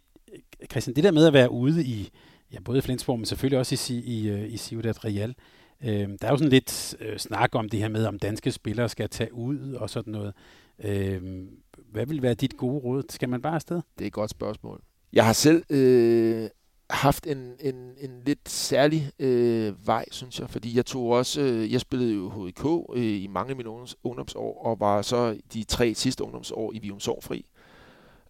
[0.70, 2.10] Christian, det der med at være ude i,
[2.52, 5.34] ja, både i Flensborg, men selvfølgelig også i, i, øh, i Ciudad Real, øh,
[5.84, 8.88] Øh, der er jo sådan lidt øh, snak om det her med, om danske spillere
[8.88, 10.34] skal tage ud og sådan noget.
[10.84, 11.22] Øh,
[11.92, 13.02] hvad vil være dit gode råd?
[13.10, 13.80] Skal man bare afsted?
[13.98, 14.80] Det er et godt spørgsmål.
[15.12, 16.48] Jeg har selv øh,
[16.90, 21.72] haft en, en, en lidt særlig øh, vej, synes jeg, fordi jeg tog også, øh,
[21.72, 22.64] jeg spillede jo HIK
[22.94, 23.70] øh, i mange af mine
[24.04, 27.46] ungdomsår, og var så de tre sidste ungdomsår i Vium Sorgfri.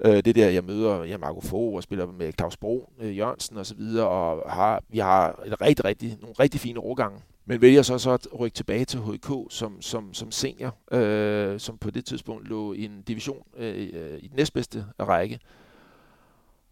[0.01, 3.57] Øh, det der, jeg møder jeg Marco Fogh og spiller med Claus Bro, øh, Jørgensen
[3.57, 7.19] og så videre, og har, vi har et rigtig, rigtig, nogle rigtig fine årgange.
[7.49, 11.79] Men vælger så, så at rykke tilbage til HK som, som, som senior, øh, som
[11.79, 13.77] på det tidspunkt lå i en division øh,
[14.19, 15.39] i den næstbedste række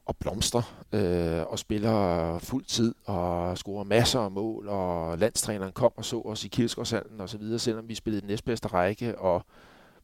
[0.07, 5.93] og blomstrer øh, og spiller fuld tid og scorer masser af mål, og landstræneren kom
[5.97, 9.43] og så os i Kilsgårdshallen og så videre, selvom vi spillede den næstbedste række, og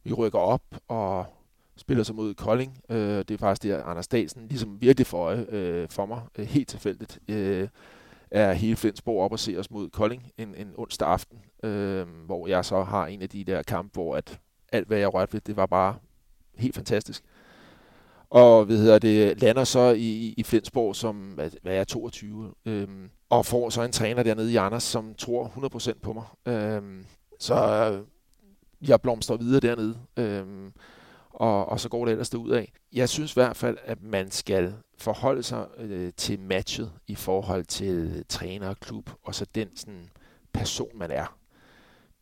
[0.04, 1.26] vi rykker op, og
[1.76, 2.78] spiller så mod Kolding.
[2.88, 6.46] Øh, det er faktisk der, Anders Dahlsen ligesom virkelig for øje øh, for mig, øh,
[6.46, 7.68] helt tilfældigt, øh,
[8.32, 12.46] er hele Flensborg op og ser os mod Kolding en, en onsdag aften, øh, hvor
[12.46, 14.40] jeg så har en af de der kampe, hvor at
[14.72, 15.96] alt, hvad jeg rørte ved, det var bare
[16.54, 17.24] helt fantastisk.
[18.30, 22.88] Og hvad hedder det, lander så i, i Flensborg som, hvad, hvad er 22, øh,
[23.30, 25.46] og får så en træner dernede i Anders, som tror
[25.94, 26.24] 100% på mig.
[26.46, 26.82] Øh,
[27.38, 27.54] så
[28.88, 29.98] jeg blomstrer videre dernede.
[30.16, 30.46] Øh,
[31.32, 32.72] og, og så går det ellers af.
[32.92, 37.64] Jeg synes i hvert fald, at man skal forholde sig øh, til matchet i forhold
[37.64, 40.10] til træner og klub, og så den sådan,
[40.52, 41.38] person, man er.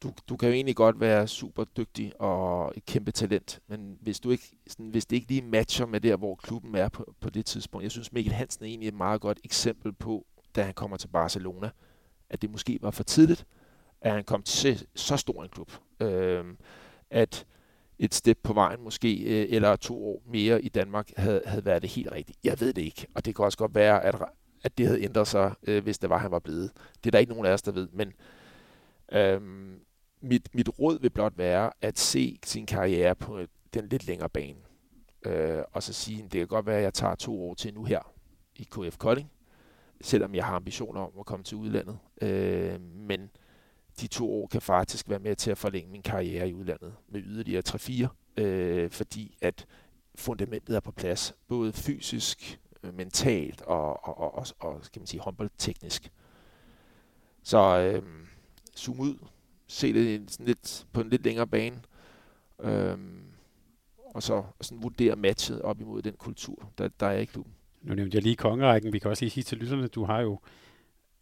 [0.03, 4.21] Du, du kan jo egentlig godt være super dygtig og et kæmpe talent, men hvis,
[4.21, 7.31] du ikke, sådan, hvis det ikke lige matcher med der, hvor klubben er på, på
[7.31, 7.83] det tidspunkt.
[7.83, 11.09] Jeg synes, Mikkel Hansen er egentlig et meget godt eksempel på, da han kommer til
[11.09, 11.71] Barcelona,
[12.31, 13.47] at det måske var for tidligt,
[14.01, 15.73] at han kom til så stor en klub.
[16.01, 16.45] Øh,
[17.11, 17.47] at
[18.01, 21.83] et step på vejen måske, øh, eller to år mere i Danmark, havde, havde været
[21.83, 22.39] det helt rigtigt.
[22.45, 24.15] Jeg ved det ikke, og det kan også godt være, at,
[24.65, 26.71] at det havde ændret sig, øh, hvis det var, han var blevet.
[27.05, 28.13] Det er der ikke nogen af os, der ved, men
[29.13, 29.81] øhm,
[30.21, 34.29] mit, mit råd vil blot være at se sin karriere på øh, den lidt længere
[34.29, 34.59] bane.
[35.27, 37.85] Øh, og så sige, det kan godt være, at jeg tager to år til nu
[37.85, 38.13] her
[38.57, 39.31] i KF Kolding,
[40.01, 41.99] selvom jeg har ambitioner om at komme til udlandet.
[42.23, 43.31] Øh, men
[44.01, 47.23] de to år kan faktisk være med til at forlænge min karriere i udlandet med
[47.25, 49.67] yderligere 3-4, øh, fordi at
[50.15, 55.07] fundamentet er på plads, både fysisk, øh, mentalt og, og, og, og, og skal man
[55.07, 56.13] sige, håndboldteknisk.
[57.43, 58.03] Så øh,
[58.77, 59.15] zoom ud,
[59.67, 61.81] se det sådan lidt, på en lidt længere bane,
[62.61, 62.99] øh,
[64.15, 67.55] og så sådan vurdere matchet op imod den kultur, der, der er i klubben.
[67.83, 68.93] Nu nævnte jeg lige kongerækken.
[68.93, 70.39] Vi kan også lige sige til lytterne, du har jo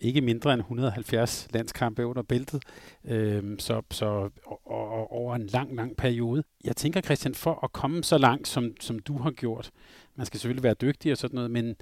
[0.00, 2.62] ikke mindre end 170 landskampe under bæltet,
[3.04, 4.06] øh, så, så
[4.46, 6.42] og, og, over en lang, lang periode.
[6.64, 9.70] Jeg tænker, Christian, for at komme så langt, som, som du har gjort,
[10.16, 11.76] man skal selvfølgelig være dygtig og sådan noget, men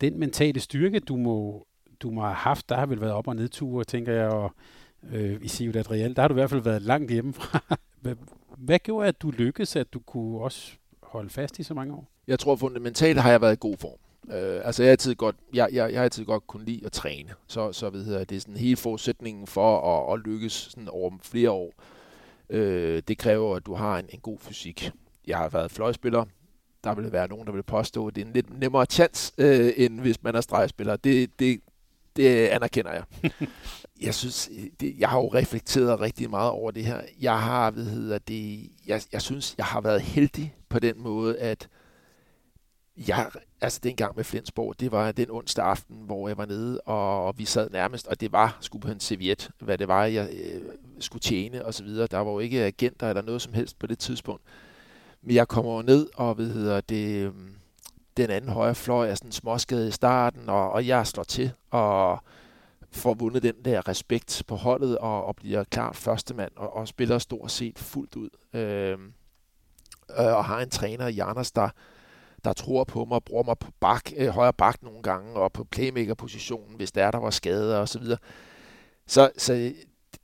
[0.00, 1.66] den mentale styrke, du må,
[2.00, 4.52] du må have haft, der har vel været op- og nedture, tænker jeg, og
[5.12, 7.76] øh, i Ciudad Real, der har du i hvert fald været langt hjemmefra.
[8.02, 8.14] hvad,
[8.56, 12.10] hvad gjorde, at du lykkedes, at du kunne også holde fast i så mange år?
[12.26, 13.98] Jeg tror fundamentalt har jeg været i god form.
[14.28, 16.92] Øh, altså jeg har altid godt, jeg, jeg, jeg har altid godt kunne lide at
[16.92, 17.30] træne.
[17.46, 21.10] Så, så ved jeg, det er sådan hele forudsætningen for at, at lykkes sådan over
[21.22, 21.72] flere år.
[22.50, 24.90] Øh, det kræver, at du har en, en god fysik.
[25.26, 26.24] Jeg har været fløjspiller.
[26.84, 29.72] Der vil være nogen, der vil påstå, at det er en lidt nemmere chance, øh,
[29.76, 30.96] end hvis man er stregspiller.
[30.96, 31.60] Det, det,
[32.16, 33.04] det anerkender jeg.
[34.06, 34.50] jeg synes,
[34.80, 37.00] det, jeg har jo reflekteret rigtig meget over det her.
[37.20, 41.38] Jeg har, hvad hedder det, jeg, jeg synes, jeg har været heldig på den måde,
[41.38, 41.68] at
[43.08, 43.30] jeg,
[43.60, 47.26] altså den gang med Flensborg, det var den onsdag aften, hvor jeg var nede, og,
[47.26, 50.28] og vi sad nærmest, og det var sgu på en serviet, hvad det var, jeg
[50.32, 50.62] øh,
[50.98, 52.06] skulle tjene og så videre.
[52.06, 54.42] Der var jo ikke agenter eller noget som helst på det tidspunkt.
[55.22, 57.32] Men jeg kommer ned, og hvad hedder det, øh,
[58.16, 62.18] den anden højre fløj er sådan småskadet i starten, og, og jeg slår til, og
[62.92, 67.18] får vundet den der respekt på holdet, og, og bliver klart førstemand, og, og spiller
[67.18, 68.30] stort set fuldt ud.
[68.52, 69.12] Øhm,
[70.18, 71.68] øh, og har en træner i Anders, der,
[72.44, 75.64] der tror på mig, bruger mig på bak, øh, højre bak nogle gange, og på
[75.64, 78.18] playmaker-positionen, hvis der er, der var skader og så videre.
[79.06, 79.72] Så, så øh,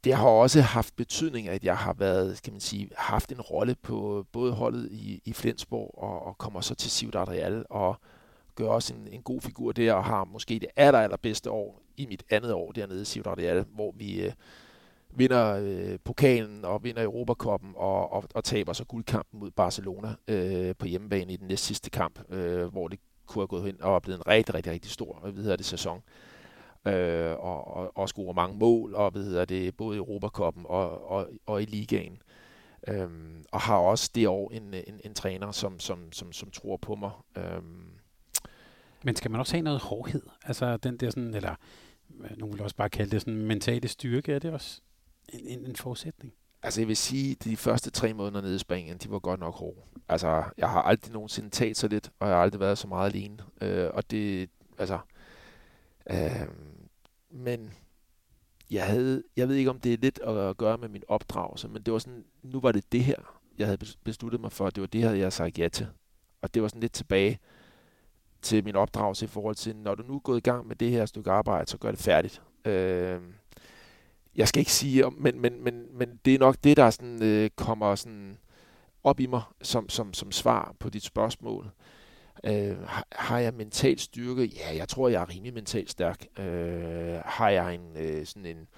[0.05, 3.75] det har også haft betydning, at jeg har været, kan man sige, haft en rolle
[3.83, 7.97] på både holdet i, i Flensborg og, og kommer så til Ciudad Real og
[8.55, 12.07] gør også en, en god figur der og har måske det aller, allerbedste år i
[12.07, 14.33] mit andet år dernede i Ciudad Real, hvor vi øh,
[15.17, 20.75] vinder øh, pokalen og vinder Europakoppen og, og, og taber så guldkampen mod Barcelona øh,
[20.79, 24.03] på hjemmebane i den næste sidste kamp, øh, hvor det kunne have gået hen og
[24.03, 26.03] blevet en rigtig, rigtig, rigtig stor øh, hvad hedder det, sæson.
[26.87, 31.11] Øh, og, og, og score mange mål, og hvad hedder det, både i Europakoppen og,
[31.11, 32.19] og, og i ligaen.
[32.89, 36.77] Øhm, og har også det år en, en, en træner, som, som, som, som tror
[36.77, 37.11] på mig.
[37.37, 37.89] Øhm.
[39.05, 40.23] Men skal man også have noget hårdhed?
[40.45, 41.55] Altså den der sådan, eller
[42.21, 44.81] øh, nogen vil også bare kalde det sådan mentale styrke, er det også
[45.29, 46.33] en, en, en forudsætning?
[46.63, 49.41] Altså jeg vil sige, at de første tre måneder nede i Spanien, de var godt
[49.41, 49.81] nok hårde.
[50.09, 53.15] Altså jeg har aldrig nogensinde talt så lidt, og jeg har aldrig været så meget
[53.15, 53.39] alene.
[53.61, 54.99] Øh, og det, altså,
[56.11, 56.49] øh,
[57.31, 57.73] men
[58.71, 61.83] jeg havde, jeg ved ikke om det er lidt at gøre med min opdragelse, men
[61.83, 63.17] det var sådan, nu var det det her,
[63.59, 65.87] jeg havde besluttet mig for, det var det her, jeg havde sagt ja til.
[66.43, 67.39] Og det var sådan lidt tilbage
[68.43, 70.91] til min opdragelse i forhold til, når du nu er gået i gang med det
[70.91, 72.43] her stykke arbejde, så gør det færdigt.
[72.65, 73.21] Øh,
[74.37, 77.51] jeg skal ikke sige, men, men, men, men det er nok det, der sådan, øh,
[77.57, 78.39] kommer sådan
[79.05, 81.71] op i mig som, som, som svar på dit spørgsmål.
[82.45, 82.77] Øh,
[83.13, 84.45] har jeg mental styrke?
[84.57, 86.27] Ja, jeg tror, jeg er rimelig mentalt stærk.
[86.39, 88.69] Øh, har jeg en, øh, sådan en,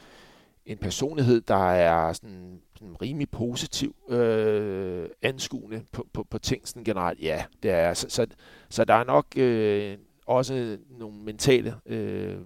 [0.66, 6.84] en personlighed, der er sådan, sådan rimelig positiv øh, anskuende på, på, på ting sådan
[6.84, 7.20] generelt.
[7.20, 8.26] Ja, det er så, så,
[8.68, 12.36] så der er nok øh, også nogle mentale øh,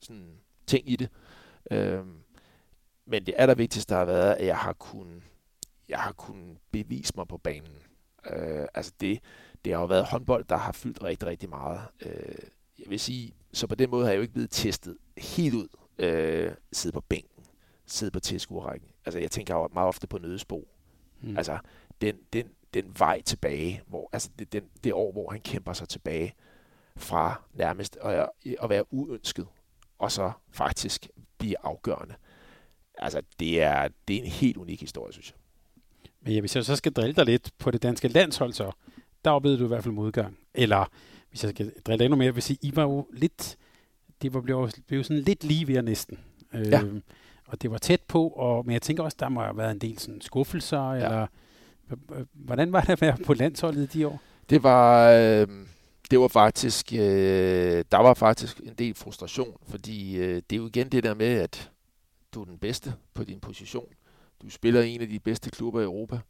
[0.00, 0.26] sådan,
[0.66, 1.08] ting i det.
[1.70, 2.00] Øh,
[3.12, 5.22] men det allervigtigste har været, at jeg har kunnet,
[5.88, 7.76] jeg har kunnet bevise mig på banen.
[8.30, 9.20] Øh, altså det,
[9.64, 11.80] det har jo været håndbold, der har fyldt rigtig, rigtig meget.
[12.02, 12.34] Øh,
[12.78, 15.68] jeg vil sige, så på den måde har jeg jo ikke blevet testet helt ud.
[15.98, 17.44] Øh, sidde på bænken,
[17.86, 18.88] sidde på tilskuerrækken.
[19.04, 20.68] Altså jeg tænker jo meget ofte på nødesbo.
[21.20, 21.36] Mm.
[21.36, 21.58] Altså
[22.00, 25.88] den, den, den vej tilbage, hvor, altså det, den, det år, hvor han kæmper sig
[25.88, 26.34] tilbage
[26.96, 28.28] fra nærmest at,
[28.62, 29.46] at være uønsket,
[29.98, 31.08] og så faktisk
[31.38, 32.14] blive afgørende.
[32.98, 35.36] Altså det er, det er en helt unik historie, synes jeg.
[36.20, 38.70] Men ja, hvis jeg så skal drille dig lidt på det danske landshold, så
[39.24, 40.38] der oplevede du i hvert fald modgang.
[40.54, 40.90] Eller
[41.30, 43.56] hvis jeg skal drille dig endnu mere, vil sige, I var jo lidt,
[44.22, 46.18] det var blevet, blev sådan lidt lige ved næsten.
[46.54, 46.82] Ja.
[46.82, 47.00] Øh,
[47.46, 49.78] og det var tæt på, og, men jeg tænker også, der må have været en
[49.78, 51.04] del sådan skuffelser, ja.
[51.04, 51.26] eller
[52.32, 54.20] hvordan var det at være på landsholdet de år?
[54.50, 55.48] Det var, øh,
[56.10, 60.66] det var faktisk, øh, der var faktisk en del frustration, fordi øh, det er jo
[60.66, 61.70] igen det der med, at
[62.34, 63.88] du er den bedste på din position.
[64.42, 66.20] Du spiller i en af de bedste klubber i Europa.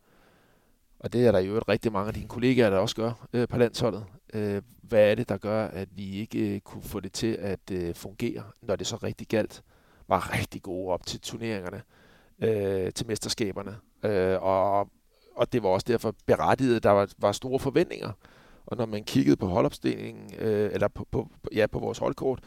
[0.98, 3.58] Og det er der jo rigtig mange af dine kollegaer, der også gør øh, på
[3.58, 4.04] landsholdet.
[4.34, 7.70] Øh, hvad er det, der gør, at vi ikke øh, kunne få det til at
[7.72, 9.62] øh, fungere, når det så rigtig galt?
[10.08, 11.82] Var rigtig gode op til turneringerne,
[12.38, 13.76] øh, til mesterskaberne.
[14.02, 14.88] Øh, og,
[15.36, 18.12] og det var også derfor berettiget, der var, var store forventninger.
[18.66, 22.40] Og når man kiggede på holdopstillingen, øh, eller på, på, ja, på vores holdkort,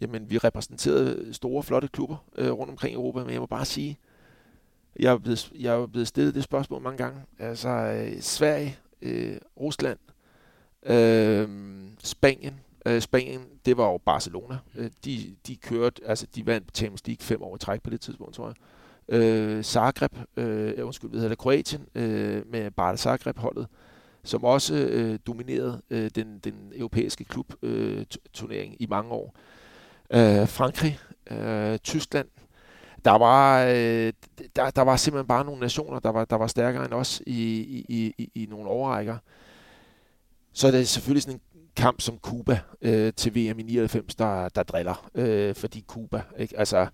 [0.00, 3.64] jamen vi repræsenterede store, flotte klubber øh, rundt omkring i Europa, men jeg må bare
[3.64, 3.98] sige,
[4.98, 7.20] jeg er blevet, jeg er blevet stillet det spørgsmål mange gange.
[7.38, 9.98] Altså øh, Sverige, øh, Rusland,
[10.86, 11.48] øh,
[12.04, 12.54] Spanien.
[12.86, 14.58] Øh, Spanien, det var jo Barcelona.
[14.76, 18.00] Øh, de, de kørte, altså de vandt Champions League fem år i træk på det
[18.00, 18.54] tidspunkt, tror jeg.
[19.08, 23.66] Øh, Zagreb, øh, undskyld, hvad hedder det, Kroatien, øh, med Barca Zagreb-holdet,
[24.22, 29.34] som også øh, dominerede øh, den, den europæiske klubturnering øh, i mange år.
[30.12, 30.98] Øh, Frankrig,
[31.30, 32.26] øh, Tyskland,
[33.04, 34.12] der var, øh,
[34.56, 37.60] der, der var simpelthen bare nogle nationer, der var, der var stærkere end os i,
[37.88, 39.16] i, i, i nogle overrækker.
[40.52, 44.48] Så er det selvfølgelig sådan en kamp som Cuba øh, til VM i 99, der,
[44.48, 45.10] der driller.
[45.14, 46.58] Øh, fordi Cuba, ikke?
[46.58, 46.86] altså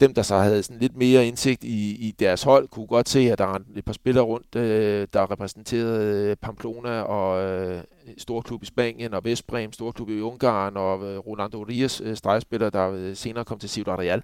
[0.00, 3.18] dem, der så havde sådan lidt mere indsigt i, i deres hold, kunne godt se,
[3.32, 7.84] at der er et par spillere rundt, øh, der repræsenterede øh, Pamplona og øh,
[8.18, 12.90] storklub i Spanien, og Vestbrem, storklub i Ungarn, og øh, Rolando Rias øh, stregspiller, der
[12.90, 14.22] øh, senere kom til Ciudad Real.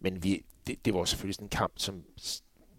[0.00, 2.02] Men vi, det, det var selvfølgelig sådan en kamp, som,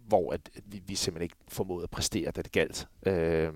[0.07, 2.87] hvor at vi, vi simpelthen ikke formåede at præstere, da det galt.
[3.05, 3.49] Øh,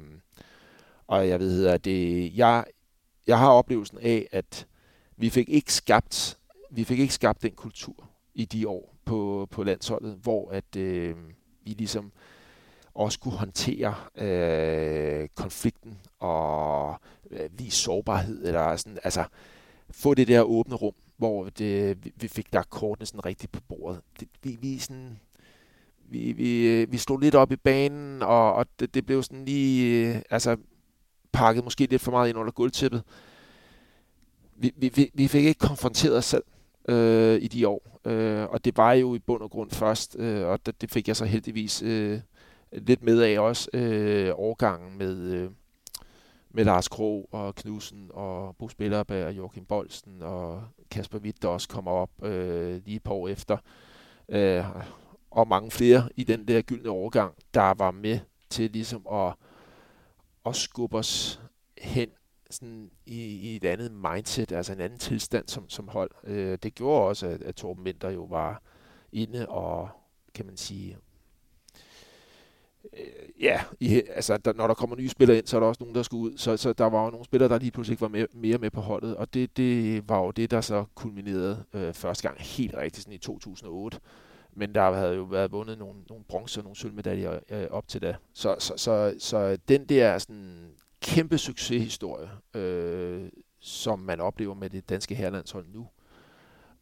[1.07, 2.65] og jeg ved, at det, jeg,
[3.27, 4.67] jeg har oplevelsen af, at
[5.17, 6.37] vi fik ikke skabt,
[6.71, 11.15] vi fik ikke skabt den kultur i de år på, på landsholdet, hvor at øh,
[11.63, 12.11] vi ligesom
[12.93, 16.95] også kunne håndtere øh, konflikten og
[17.31, 19.23] øh, vise sårbarhed, eller sådan, altså
[19.89, 23.61] få det der åbne rum, hvor det, øh, vi fik lagt kortene sådan rigtigt på
[23.67, 24.01] bordet.
[24.19, 25.19] Det, vi, vi, sådan,
[26.09, 29.45] vi, vi, øh, vi slog lidt op i banen, og, og det, det blev sådan
[29.45, 30.57] lige, øh, altså
[31.31, 33.03] pakket måske lidt for meget ind under guldtippet.
[34.55, 36.43] Vi, vi, vi fik ikke konfronteret os selv
[36.87, 40.47] øh, i de år, øh, og det var jo i bund og grund først, øh,
[40.47, 42.19] og det, det fik jeg så heldigvis øh,
[42.71, 45.17] lidt med af også, øh, overgangen med...
[45.17, 45.49] Øh,
[46.55, 51.47] med Lars Kro og Knudsen og Bo Spillerberg og Joachim Bolsen og Kasper Witt, der
[51.47, 53.57] også kommer op øh, lige et par år efter.
[54.29, 54.65] Øh,
[55.31, 59.33] og mange flere i den der gyldne overgang, der var med til ligesom at,
[60.45, 61.41] at skubbe os
[61.77, 62.09] hen
[62.49, 66.11] sådan i, i et andet mindset, altså en anden tilstand som, som hold.
[66.23, 68.61] Øh, det gjorde også, at, at Torben Winter jo var
[69.11, 69.89] inde og,
[70.33, 70.97] kan man sige,
[72.93, 75.83] øh, ja, i, altså der, når der kommer nye spillere ind, så er der også
[75.83, 76.37] nogen, der skal ud.
[76.37, 78.71] Så, så der var jo nogle spillere, der lige pludselig ikke var med, mere med
[78.71, 82.75] på holdet, og det, det var jo det, der så kulminerede øh, første gang helt
[82.75, 83.99] rigtigt sådan i 2008.
[84.57, 88.01] Men der havde jo været vundet nogle, nogle bronze og nogle sølvmedaljer øh, op til
[88.01, 88.15] da.
[88.33, 90.71] Så, så, så, så den der sådan
[91.05, 93.29] kæmpe succeshistorie, øh,
[93.59, 95.87] som man oplever med det danske herlandshold nu,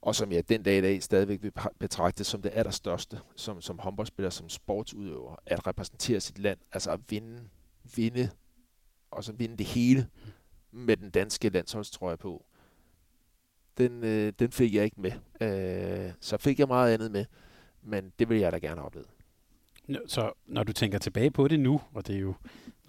[0.02, 3.80] og som jeg den dag i dag stadigvæk vil betragte som det allerstørste, som, som
[3.80, 7.50] håndboldspiller, som sportsudøver, at repræsentere sit land, altså at vinde,
[7.96, 8.30] vinde,
[9.12, 10.08] og så vinde det hele
[10.72, 12.46] med den danske landsholdstrøje på.
[13.78, 15.12] Den, øh, den fik jeg ikke med.
[15.42, 17.26] Øh, så fik jeg meget andet med,
[17.82, 19.06] men det vil jeg da gerne opleve.
[20.08, 22.34] Så når du tænker tilbage på det nu, og det er jo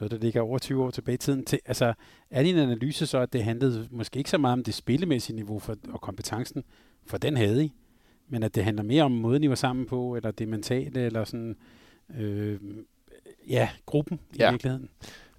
[0.01, 1.95] noget, der ligger over 20 år tilbage i tiden, til, altså,
[2.31, 5.59] er din analyse så, at det handlede måske ikke så meget om det spillemæssige niveau
[5.59, 6.65] for, og kompetencen,
[7.07, 7.73] for den havde I.
[8.29, 11.25] men at det handler mere om måden, I var sammen på, eller det mentale, eller
[11.25, 11.57] sådan,
[12.19, 12.61] øh,
[13.49, 14.51] ja, gruppen i Ja.
[14.51, 14.89] virkeligheden.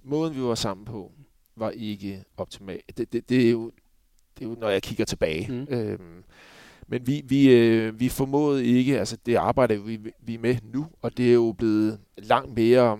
[0.02, 1.12] Måden, vi var sammen på,
[1.56, 2.80] var ikke optimal.
[2.98, 3.70] Det, det, det, er, jo,
[4.38, 5.52] det er jo, når jeg kigger tilbage.
[5.52, 5.74] Mm.
[5.74, 6.24] Øhm,
[6.88, 10.86] men vi, vi, øh, vi formåede ikke, altså det arbejder vi, vi er med nu,
[11.02, 12.98] og det er jo blevet langt mere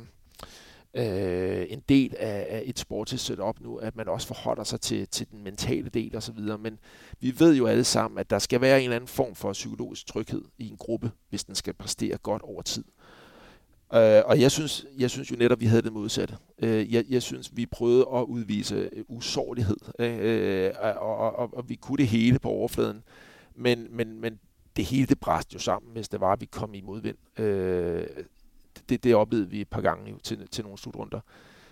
[0.96, 5.08] øh, en del af, af et sportsligt setup nu, at man også forholder sig til,
[5.08, 6.58] til den mentale del og så videre.
[6.58, 6.78] Men
[7.20, 10.06] vi ved jo alle sammen, at der skal være en eller anden form for psykologisk
[10.06, 12.84] tryghed i en gruppe, hvis den skal præstere godt over tid.
[13.94, 16.36] Øh, og jeg synes, jeg synes jo netop, at vi havde det modsatte.
[16.58, 21.50] Øh, jeg, jeg synes, vi prøvede at udvise øh, usårlighed, øh, øh, og, og, og,
[21.52, 23.02] og vi kunne det hele på overfladen.
[23.54, 24.38] Men, men, men
[24.76, 27.40] det hele det bræst jo sammen, hvis det var, at vi kom i modvind.
[27.40, 28.06] Øh,
[28.88, 31.20] det, det oplevede vi et par gange jo til, til nogle slutrunder.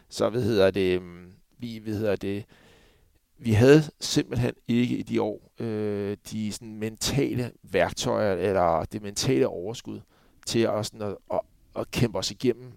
[0.08, 2.44] Så hvad hedder det, øhm, vi, hvad hedder det,
[3.38, 9.48] vi havde simpelthen ikke i de år øh, de sådan mentale værktøjer, eller det mentale
[9.48, 10.00] overskud
[10.46, 11.40] til at, sådan at, at,
[11.76, 12.72] at kæmpe os igennem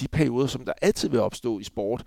[0.00, 2.04] de perioder, som der altid vil opstå i sport,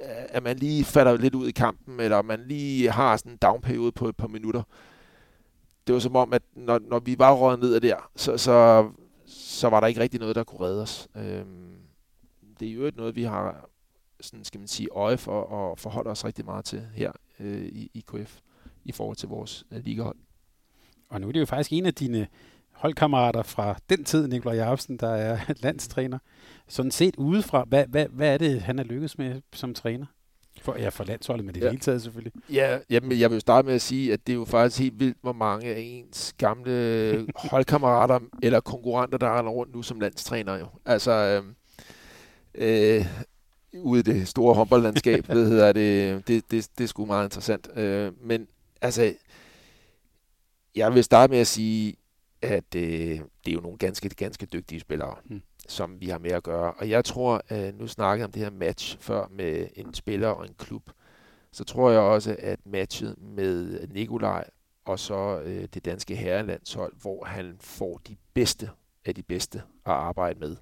[0.00, 3.38] øh, at man lige falder lidt ud i kampen, eller man lige har sådan en
[3.38, 4.62] downperiode på et par minutter.
[5.86, 8.88] Det var som om, at når, når vi var røget ned af der, så, så,
[9.28, 11.08] så var der ikke rigtig noget, der kunne redde os.
[11.16, 11.44] Øh,
[12.60, 13.68] det er jo noget, vi har
[14.20, 17.90] sådan skal man sige, øje for og forholde os rigtig meget til her øh, i
[17.94, 18.38] IKF
[18.84, 20.16] i forhold til vores øh, ligahold.
[21.08, 22.26] Og nu er det jo faktisk en af dine
[22.70, 26.18] holdkammerater fra den tid, Nikolaj Jacobsen, der er landstræner.
[26.68, 30.06] Sådan set udefra, hvad, hvad, hvad er det, han er lykkedes med som træner?
[30.60, 31.68] For, ja, for landsholdet, men det Ja.
[31.70, 32.32] hele taget selvfølgelig.
[32.52, 35.18] Ja, jamen, jeg vil starte med at sige, at det er jo faktisk helt vildt,
[35.20, 40.66] hvor mange af ens gamle holdkammerater eller konkurrenter, der render rundt nu som landstræner jo.
[40.84, 41.42] Altså,
[42.54, 43.06] øh, øh,
[43.82, 47.68] ude i det store håndboldlandskab, hvad hedder det, det, det, det er sgu meget interessant.
[47.76, 48.46] Øh, men
[48.80, 49.14] altså,
[50.76, 51.94] jeg vil starte med at sige,
[52.42, 56.30] at øh, det er jo nogle ganske, ganske dygtige spillere, Mm som vi har med
[56.30, 56.72] at gøre.
[56.72, 60.28] Og jeg tror, øh, nu snakkede jeg om det her match før med en spiller
[60.28, 60.90] og en klub,
[61.52, 64.50] så tror jeg også, at matchet med Nikolaj
[64.88, 68.70] og så øh, det danske herrelandshold, hvor han får de bedste
[69.04, 70.56] af de bedste at arbejde med,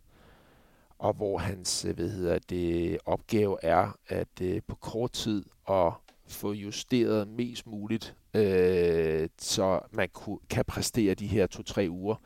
[0.99, 5.93] og hvor hans øh, hvad hedder det, opgave er at øh, på kort tid at
[6.29, 12.17] få justeret mest muligt, øh, så man ku, kan præstere de her to-tre uger,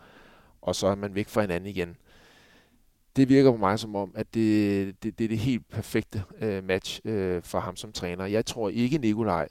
[0.60, 1.96] og så er man væk fra hinanden igen.
[3.16, 6.64] Det virker på mig som om, at det, det, det er det helt perfekte øh,
[6.64, 8.26] match øh, for ham som træner.
[8.26, 9.48] Jeg tror ikke Nikolaj,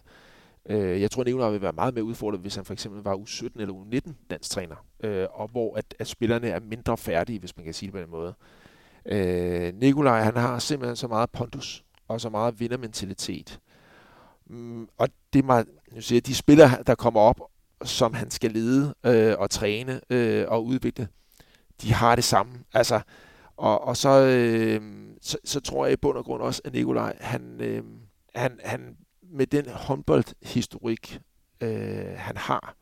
[0.69, 3.61] øh, jeg tror Nikolaj vil være meget mere udfordret, hvis han for eksempel var U17
[3.61, 7.73] eller U19 landstræner, øh, og hvor at, at spillerne er mindre færdige, hvis man kan
[7.73, 8.33] sige det på den måde.
[9.05, 13.59] Øh, Nikolaj, han har simpelthen så meget pondus og så meget vindermentalitet.
[14.49, 17.39] Mm, og det er meget, nu siger jeg, de spillere, der kommer op,
[17.83, 21.07] som han skal lede øh, og træne øh, og udvikle,
[21.81, 22.51] de har det samme.
[22.73, 23.01] Altså,
[23.59, 24.81] og, og så, øh,
[25.21, 27.83] så, så tror jeg i bund og grund også, at Nikolaj, han, øh,
[28.35, 31.21] han, han med den håndboldhistorik,
[31.61, 32.75] øh, han har,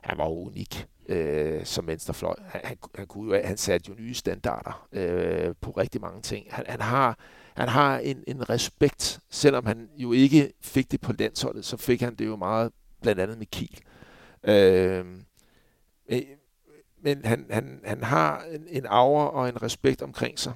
[0.00, 2.34] han var unik øh, som venstrefløj.
[2.46, 6.46] Han, han, han, kunne jo, han satte jo nye standarder øh, på rigtig mange ting.
[6.50, 7.18] Han, han har,
[7.54, 12.00] han har en, en respekt, selvom han jo ikke fik det på landsholdet, så fik
[12.00, 12.72] han det jo meget
[13.02, 13.80] blandt andet med Kiel.
[14.44, 15.04] Øh,
[17.02, 20.52] men han, han, han har en, en aura og en respekt omkring sig.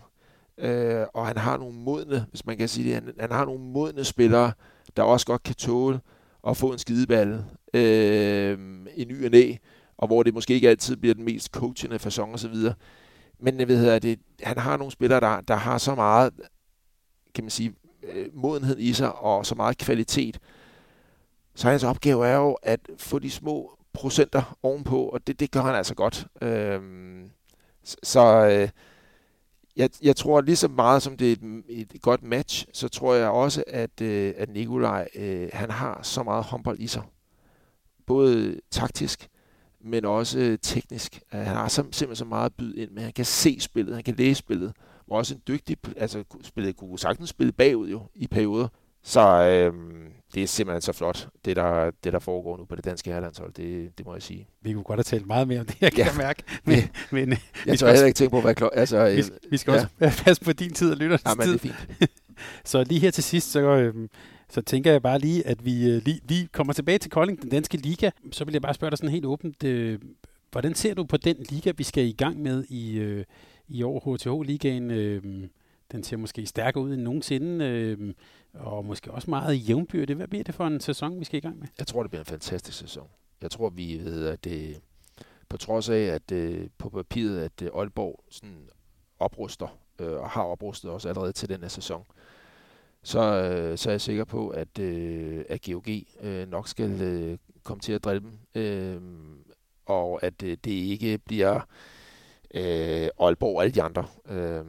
[0.59, 3.61] Øh, og han har nogle modne, hvis man kan sige det, han, han har nogle
[3.61, 4.53] modne spillere,
[4.97, 6.01] der også godt kan tåle
[6.47, 7.45] at få en skideballe
[7.75, 8.59] øh,
[8.97, 9.55] i ny og næ,
[9.97, 12.75] og hvor det måske ikke altid bliver den mest coachende fasong og så videre.
[13.39, 16.33] Men jeg ved, at det, han har nogle spillere, der, der har så meget,
[17.35, 20.39] kan man sige, øh, modenhed i sig, og så meget kvalitet.
[21.55, 25.61] Så hans opgave er jo at få de små procenter ovenpå, og det, det gør
[25.61, 26.27] han altså godt.
[26.43, 27.31] Øhm,
[28.03, 28.69] så øh,
[29.77, 31.37] jeg, jeg tror lige så meget som det er
[31.69, 36.01] et, et godt match, så tror jeg også, at, øh, at Nikolaj, øh, han har
[36.03, 37.03] så meget håndbold i sig.
[38.07, 39.29] Både taktisk,
[39.81, 41.21] men også øh, teknisk.
[41.33, 43.03] Uh, han har så, simpelthen så meget at byde ind med.
[43.03, 44.73] Han kan se spillet, han kan læse spillet.
[45.07, 48.69] Og også en dygtig, altså spillet, kunne sagtens spille bagud jo i perioder.
[49.05, 50.05] Så øhm,
[50.35, 53.53] det er simpelthen så flot, det der, det der foregår nu på det danske herrelandshold,
[53.53, 54.49] det, det må jeg sige.
[54.63, 56.11] Vi kunne godt have talt meget mere om det, jeg kan Ja.
[56.13, 56.19] ja.
[56.19, 56.43] mærke.
[56.65, 56.79] Men,
[57.11, 59.73] men Jeg skal tror heller ikke tænke på, hvad klokken altså, vi, øh, vi skal
[59.73, 60.07] ja.
[60.07, 61.71] også passe på din tid og lytternes ja, men det tid.
[61.71, 62.11] er fint.
[62.65, 64.09] Så lige her til sidst, så, øhm,
[64.49, 67.51] så tænker jeg bare lige, at vi øh, lige, lige kommer tilbage til Kolding, den
[67.51, 68.11] danske liga.
[68.33, 69.99] Så vil jeg bare spørge dig sådan helt åbent, øh,
[70.53, 73.25] hvordan ser du på den liga, vi skal i gang med i, øh,
[73.69, 74.91] i år, HTH-ligaen?
[74.91, 75.23] Øh,
[75.93, 78.15] den ser måske stærkere ud end nogensinde, øh,
[78.55, 80.15] og måske også meget jævnbyrde.
[80.15, 81.69] Hvad bliver det for en sæson, vi skal i gang med?
[81.79, 83.09] Jeg tror, det bliver en fantastisk sæson.
[83.43, 84.81] Jeg tror, vi ved, at det,
[85.49, 88.69] på trods af, at øh, på papiret, at øh, Aalborg sådan
[89.19, 92.05] opruster, øh, og har oprustet også allerede til den her sæson,
[93.03, 95.89] så, øh, så er jeg sikker på, at, øh, at GOG
[96.21, 99.01] øh, nok skal øh, komme til at drille dem, øh,
[99.87, 101.61] og at øh, det ikke bliver
[102.55, 104.07] øh, Aalborg og alle de andre.
[104.29, 104.65] Øh,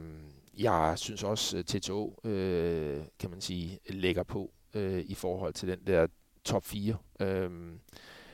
[0.58, 5.54] jeg synes også, øh, at TTO, øh, kan man sige, lægger på øh, i forhold
[5.54, 6.06] til den der
[6.44, 6.96] top 4.
[7.20, 7.50] Øh,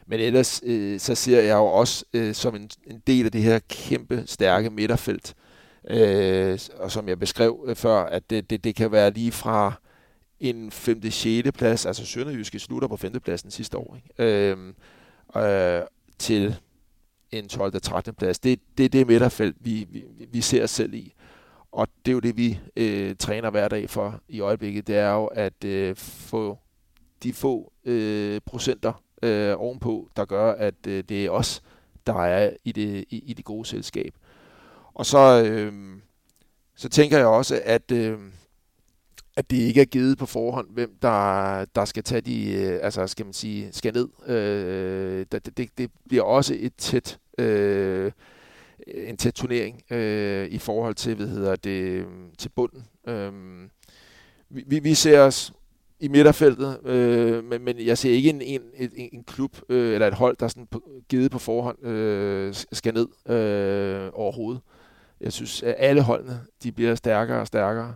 [0.07, 3.43] men ellers øh, så ser jeg jo også øh, som en, en del af det
[3.43, 5.35] her kæmpe, stærke midterfelt,
[5.91, 9.73] øh, og som jeg beskrev øh, før, at det, det, det kan være lige fra
[10.41, 11.11] en 5.
[11.11, 11.53] 6.
[11.53, 13.21] plads, altså Sønderjyske slutter på 5.
[13.21, 14.25] pladsen sidste år, ikke?
[14.25, 14.75] Øh,
[15.37, 15.83] øh,
[16.19, 16.57] til
[17.33, 17.81] en 12.
[17.81, 18.15] 13.
[18.15, 18.39] plads.
[18.39, 21.15] Det er det, det midterfelt, vi, vi, vi ser os selv i.
[21.73, 24.87] Og det er jo det, vi øh, træner hver dag for i øjeblikket.
[24.87, 26.59] Det er jo at øh, få
[27.23, 31.63] de få øh, procenter øh, ovenpå, der gør, at øh, det er os,
[32.07, 34.15] der er i det, i, i det gode selskab.
[34.95, 35.73] Og så, øh,
[36.75, 38.19] så tænker jeg også, at, øh,
[39.37, 43.07] at det ikke er givet på forhånd, hvem der, der skal tage de, øh, altså
[43.07, 44.09] skal man sige, skal ned.
[44.31, 48.13] Øh, det, det, det bliver også et tæt, øh,
[48.87, 52.07] Øh, en tæt turnering øh, i forhold til, hvad hedder det,
[52.39, 52.85] til bunden.
[53.07, 53.33] Øh,
[54.51, 55.53] vi, vi ser os
[56.01, 60.07] i midterfeltet, øh, men, men jeg ser ikke en, en, en, en klub øh, eller
[60.07, 64.63] et hold, der sådan på, givet på forhånd øh, skal ned øh, overhovedet.
[65.21, 67.95] Jeg synes, at alle holdene de bliver stærkere og stærkere,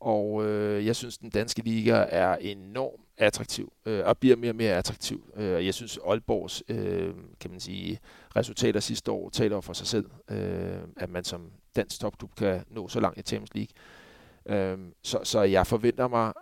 [0.00, 4.56] og øh, jeg synes, den danske liga er enormt attraktiv øh, og bliver mere og
[4.56, 5.32] mere attraktiv.
[5.36, 7.98] Øh, jeg synes, Aalborgs øh, kan man sige,
[8.36, 12.88] resultater sidste år taler for sig selv, øh, at man som dansk topklub kan nå
[12.88, 14.72] så langt i Champions League.
[14.72, 16.32] Øh, så, så jeg forventer mig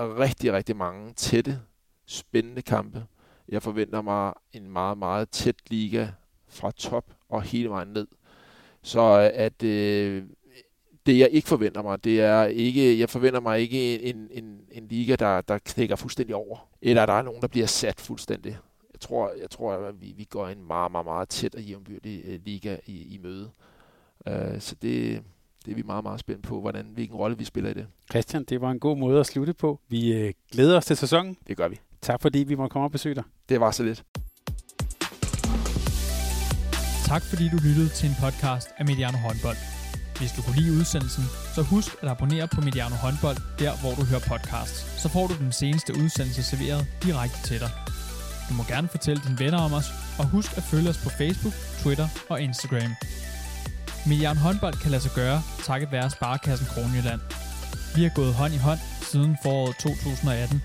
[0.00, 1.60] rigtig, rigtig mange tætte,
[2.06, 3.06] spændende kampe.
[3.48, 6.08] Jeg forventer mig en meget, meget tæt liga
[6.48, 8.06] fra top og hele vejen ned.
[8.82, 10.24] Så øh, at øh,
[11.06, 14.88] det jeg ikke forventer mig, det er ikke, jeg forventer mig ikke en, en, en
[14.88, 16.68] liga, der, der knækker fuldstændig over.
[16.82, 18.58] Eller der er nogen, der bliver sat fuldstændig.
[18.98, 22.24] Jeg tror, jeg tror at vi, vi går en meget, meget, meget tæt og jævnbyrdig
[22.26, 23.50] uh, liga i, i møde.
[24.26, 25.22] Uh, så det,
[25.64, 27.86] det er vi meget, meget spændt på, hvordan, hvilken rolle vi spiller i det.
[28.10, 29.80] Christian, det var en god måde at slutte på.
[29.88, 31.36] Vi øh, glæder os til sæsonen.
[31.46, 31.80] Det gør vi.
[32.02, 33.24] Tak fordi vi måtte komme og besøge dig.
[33.48, 34.04] Det var så lidt.
[37.06, 39.56] Tak fordi du lyttede til en podcast af Mediano Håndbold.
[40.18, 44.02] Hvis du kunne lide udsendelsen, så husk at abonnere på Mediano Håndbold, der hvor du
[44.10, 44.78] hører podcasts.
[45.02, 47.70] Så får du den seneste udsendelse serveret direkte til dig.
[48.48, 49.88] Du må gerne fortælle dine venner om os,
[50.18, 52.92] og husk at følge os på Facebook, Twitter og Instagram.
[54.06, 57.20] Mediano håndbold kan lade sig gøre, takket være Sparkassen Kronjylland.
[57.96, 60.62] Vi har gået hånd i hånd siden foråret 2018.